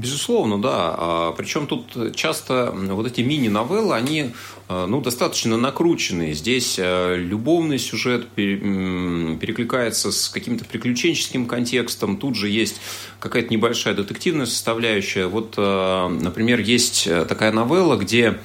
Безусловно, 0.00 0.60
да. 0.60 0.94
А, 0.96 1.32
Причем 1.32 1.66
тут 1.66 2.16
часто 2.16 2.72
вот 2.74 3.06
эти 3.06 3.20
мини-новеллы, 3.20 3.94
они 3.94 4.30
а, 4.66 4.86
ну, 4.86 5.02
достаточно 5.02 5.58
накрученные. 5.58 6.32
Здесь 6.32 6.78
а, 6.78 7.16
любовный 7.16 7.78
сюжет 7.78 8.28
перекликается 8.28 10.10
с 10.10 10.30
каким-то 10.30 10.64
приключенческим 10.64 11.44
контекстом. 11.46 12.16
Тут 12.16 12.34
же 12.34 12.48
есть 12.48 12.80
какая-то 13.18 13.52
небольшая 13.52 13.94
детективная 13.94 14.46
составляющая. 14.46 15.26
Вот, 15.26 15.58
например, 15.58 16.60
есть 16.60 17.06
такая 17.28 17.52
новелла, 17.52 17.96
где 17.96 18.38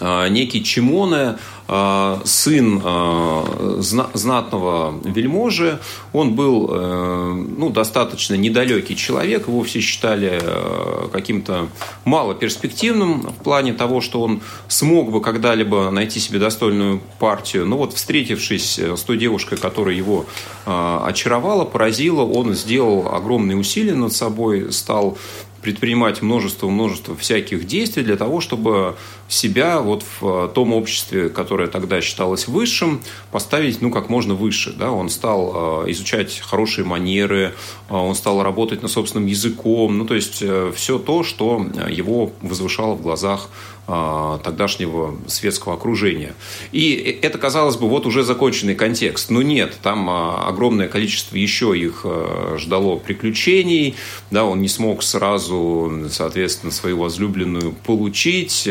некий 0.00 0.64
Чимоне 0.64 1.36
сын 1.68 2.80
а, 2.84 3.80
знатного 3.80 4.94
вельможи, 5.04 5.80
он 6.12 6.34
был 6.34 6.68
э, 6.70 7.44
ну, 7.56 7.70
достаточно 7.70 8.34
недалекий 8.34 8.94
человек, 8.94 9.48
его 9.48 9.64
все 9.64 9.80
считали 9.80 10.38
э, 10.40 11.08
каким-то 11.12 11.68
малоперспективным 12.04 13.22
в 13.22 13.42
плане 13.42 13.72
того, 13.72 14.00
что 14.00 14.22
он 14.22 14.42
смог 14.68 15.10
бы 15.10 15.20
когда-либо 15.20 15.90
найти 15.90 16.20
себе 16.20 16.38
достойную 16.38 17.00
партию. 17.18 17.66
Но 17.66 17.78
вот 17.78 17.94
встретившись 17.94 18.78
с 18.78 19.02
той 19.02 19.18
девушкой, 19.18 19.58
которая 19.58 19.94
его 19.94 20.26
а, 20.66 21.04
очаровала, 21.06 21.64
поразила, 21.64 22.22
он 22.22 22.54
сделал 22.54 23.08
огромные 23.12 23.56
усилия 23.56 23.94
над 23.94 24.12
собой, 24.12 24.72
стал 24.72 25.18
предпринимать 25.66 26.22
множество-множество 26.22 27.16
всяких 27.16 27.66
действий 27.66 28.04
для 28.04 28.16
того, 28.16 28.40
чтобы 28.40 28.94
себя 29.28 29.80
вот 29.80 30.04
в 30.20 30.48
том 30.48 30.72
обществе, 30.72 31.28
которое 31.28 31.68
тогда 31.68 32.00
считалось 32.00 32.48
высшим, 32.48 33.00
поставить, 33.30 33.82
ну, 33.82 33.90
как 33.90 34.08
можно 34.08 34.34
выше, 34.34 34.72
да, 34.72 34.90
он 34.90 35.08
стал 35.08 35.88
изучать 35.90 36.40
хорошие 36.40 36.84
манеры, 36.84 37.54
он 37.88 38.14
стал 38.14 38.42
работать 38.42 38.82
над 38.82 38.90
собственным 38.90 39.26
языком, 39.26 39.98
ну, 39.98 40.04
то 40.04 40.14
есть 40.14 40.42
все 40.74 40.98
то, 40.98 41.24
что 41.24 41.66
его 41.88 42.32
возвышало 42.40 42.94
в 42.94 43.02
глазах 43.02 43.48
а, 43.88 44.38
тогдашнего 44.38 45.16
светского 45.28 45.74
окружения. 45.74 46.34
И 46.72 47.18
это, 47.22 47.38
казалось 47.38 47.76
бы, 47.76 47.88
вот 47.88 48.04
уже 48.04 48.24
законченный 48.24 48.74
контекст. 48.74 49.30
Но 49.30 49.42
нет, 49.42 49.78
там 49.80 50.10
а, 50.10 50.48
огромное 50.48 50.88
количество 50.88 51.36
еще 51.36 51.78
их 51.78 52.00
а, 52.02 52.56
ждало 52.58 52.96
приключений. 52.96 53.94
Да, 54.32 54.44
он 54.44 54.60
не 54.60 54.66
смог 54.66 55.04
сразу, 55.04 56.08
соответственно, 56.10 56.72
свою 56.72 56.98
возлюбленную 56.98 57.76
получить. 57.86 58.68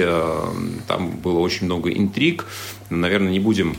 Там 0.87 1.11
было 1.11 1.39
очень 1.39 1.65
много 1.65 1.91
интриг. 1.91 2.45
Наверное, 2.89 3.31
не 3.31 3.39
будем 3.39 3.75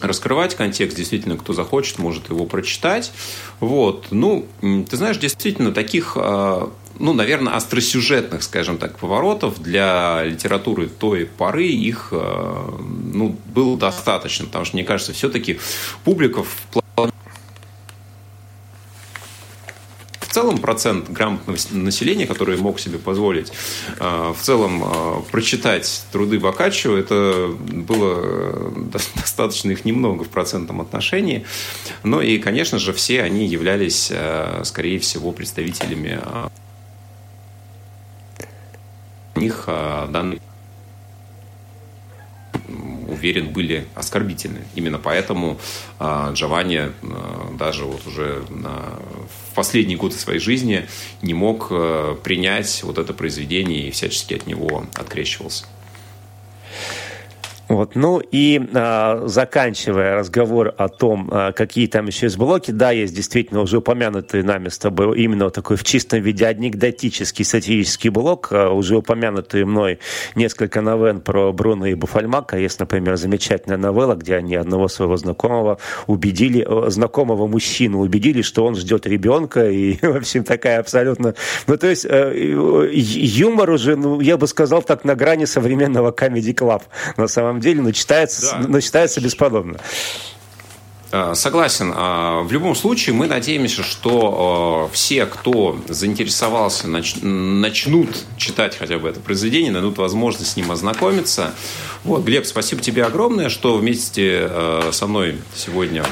раскрывать 0.00 0.54
контекст, 0.54 0.96
действительно, 0.96 1.36
кто 1.36 1.52
захочет, 1.52 1.98
может 1.98 2.30
его 2.30 2.46
прочитать. 2.46 3.12
Вот. 3.60 4.06
Ну, 4.10 4.46
ты 4.60 4.96
знаешь, 4.96 5.18
действительно, 5.18 5.72
таких 5.72 6.16
ну, 7.00 7.14
наверное, 7.14 7.54
остросюжетных, 7.54 8.42
скажем 8.42 8.76
так, 8.76 8.98
поворотов 8.98 9.60
для 9.60 10.22
литературы 10.22 10.86
той 10.88 11.24
поры 11.24 11.66
их 11.66 12.08
э, 12.12 12.78
ну, 13.14 13.36
было 13.46 13.78
достаточно, 13.78 14.44
потому 14.44 14.66
что, 14.66 14.76
мне 14.76 14.84
кажется, 14.84 15.14
все-таки 15.14 15.58
публика 16.04 16.42
в 16.42 16.80
в 20.19 20.19
целом 20.32 20.58
процент 20.58 21.10
грамотного 21.10 21.58
населения, 21.70 22.26
который 22.26 22.56
мог 22.56 22.80
себе 22.80 22.98
позволить 22.98 23.52
э, 23.98 24.32
в 24.36 24.40
целом 24.40 24.82
э, 24.84 25.22
прочитать 25.30 26.04
труды 26.12 26.38
Бокаччо, 26.38 26.96
это 26.96 27.50
было 27.58 28.70
достаточно 28.70 29.70
их 29.70 29.84
немного 29.84 30.24
в 30.24 30.28
процентном 30.28 30.80
отношении. 30.80 31.44
Но 32.02 32.20
и, 32.22 32.38
конечно 32.38 32.78
же, 32.78 32.92
все 32.92 33.22
они 33.22 33.46
являлись, 33.46 34.12
скорее 34.64 34.98
всего, 34.98 35.32
представителями 35.32 36.20
них 39.36 39.64
данные 39.66 40.40
уверен, 43.20 43.52
были 43.52 43.86
оскорбительны. 43.94 44.60
Именно 44.74 44.98
поэтому 44.98 45.58
а, 45.98 46.32
Джованни 46.32 46.78
а, 46.78 47.54
даже 47.58 47.84
вот 47.84 48.06
уже 48.06 48.42
в 48.48 49.54
последние 49.54 49.98
годы 49.98 50.14
своей 50.14 50.40
жизни 50.40 50.86
не 51.22 51.34
мог 51.34 51.68
принять 52.22 52.82
вот 52.82 52.98
это 52.98 53.12
произведение 53.12 53.88
и 53.88 53.90
всячески 53.90 54.34
от 54.34 54.46
него 54.46 54.86
открещивался. 54.94 55.66
Вот. 57.70 57.94
Ну 57.94 58.20
и 58.32 58.60
а, 58.74 59.22
заканчивая 59.26 60.16
разговор 60.16 60.74
о 60.76 60.88
том, 60.88 61.30
а, 61.32 61.52
какие 61.52 61.86
там 61.86 62.08
еще 62.08 62.26
есть 62.26 62.36
блоки, 62.36 62.72
да, 62.72 62.90
есть 62.90 63.14
действительно 63.14 63.60
уже 63.60 63.78
упомянутый 63.78 64.42
нами 64.42 64.68
с 64.68 64.76
тобой 64.76 65.16
именно 65.20 65.50
такой 65.50 65.76
в 65.76 65.84
чистом 65.84 66.20
виде 66.20 66.46
анекдотический 66.46 67.44
сатирический 67.44 68.10
блок, 68.10 68.48
а, 68.50 68.70
уже 68.70 68.96
упомянутый 68.96 69.64
мной 69.64 70.00
несколько 70.34 70.80
новен 70.80 71.20
про 71.20 71.52
Бруно 71.52 71.86
и 71.86 71.94
Буфальмака. 71.94 72.58
Есть, 72.58 72.80
например, 72.80 73.16
замечательная 73.16 73.78
новелла, 73.78 74.16
где 74.16 74.34
они 74.34 74.56
одного 74.56 74.88
своего 74.88 75.16
знакомого 75.16 75.78
убедили, 76.08 76.66
э, 76.68 76.90
знакомого 76.90 77.46
мужчину 77.46 78.00
убедили, 78.00 78.42
что 78.42 78.66
он 78.66 78.74
ждет 78.74 79.06
ребенка, 79.06 79.70
и, 79.70 79.96
в 80.04 80.16
общем, 80.16 80.42
такая 80.42 80.80
абсолютно... 80.80 81.36
Ну, 81.68 81.76
то 81.76 81.86
есть 81.86 82.04
э, 82.04 82.90
юмор 82.92 83.70
уже, 83.70 83.94
ну, 83.94 84.18
я 84.18 84.36
бы 84.36 84.48
сказал, 84.48 84.82
так 84.82 85.04
на 85.04 85.14
грани 85.14 85.44
современного 85.44 86.10
Club, 86.10 86.82
на 87.16 87.28
самом 87.28 87.59
деле, 87.60 87.82
но 87.82 87.92
читается, 87.92 88.58
да. 88.60 88.68
но 88.68 88.80
читается 88.80 89.20
бесподобно. 89.20 89.78
А, 91.12 91.34
согласен. 91.34 91.92
А, 91.94 92.42
в 92.42 92.52
любом 92.52 92.76
случае, 92.76 93.14
мы 93.14 93.26
надеемся, 93.26 93.82
что 93.82 94.88
а, 94.88 94.94
все, 94.94 95.26
кто 95.26 95.80
заинтересовался, 95.88 96.86
начнут 96.86 98.24
читать 98.36 98.76
хотя 98.76 98.98
бы 98.98 99.08
это 99.08 99.18
произведение, 99.18 99.72
найдут 99.72 99.98
возможность 99.98 100.52
с 100.52 100.56
ним 100.56 100.70
ознакомиться. 100.70 101.52
Вот, 102.04 102.24
Глеб, 102.24 102.46
спасибо 102.46 102.80
тебе 102.80 103.04
огромное, 103.04 103.48
что 103.48 103.76
вместе 103.76 104.50
со 104.90 105.06
мной 105.06 105.38
сегодня 105.54 106.04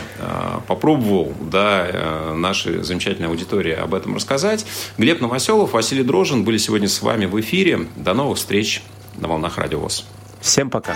попробовал 0.66 1.32
да, 1.40 2.34
нашей 2.34 2.82
замечательной 2.82 3.28
аудитории 3.28 3.72
об 3.72 3.94
этом 3.94 4.14
рассказать. 4.14 4.66
Глеб 4.98 5.22
Новоселов, 5.22 5.72
Василий 5.72 6.02
Дрожин 6.02 6.44
были 6.44 6.58
сегодня 6.58 6.88
с 6.88 7.00
вами 7.00 7.24
в 7.24 7.40
эфире. 7.40 7.86
До 7.96 8.12
новых 8.12 8.36
встреч 8.36 8.82
на 9.16 9.28
волнах 9.28 9.56
Радио 9.56 9.80
ВОЗ. 9.80 10.04
Всем 10.40 10.70
пока. 10.70 10.94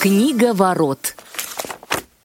Книга 0.00 0.52
ворот. 0.52 1.14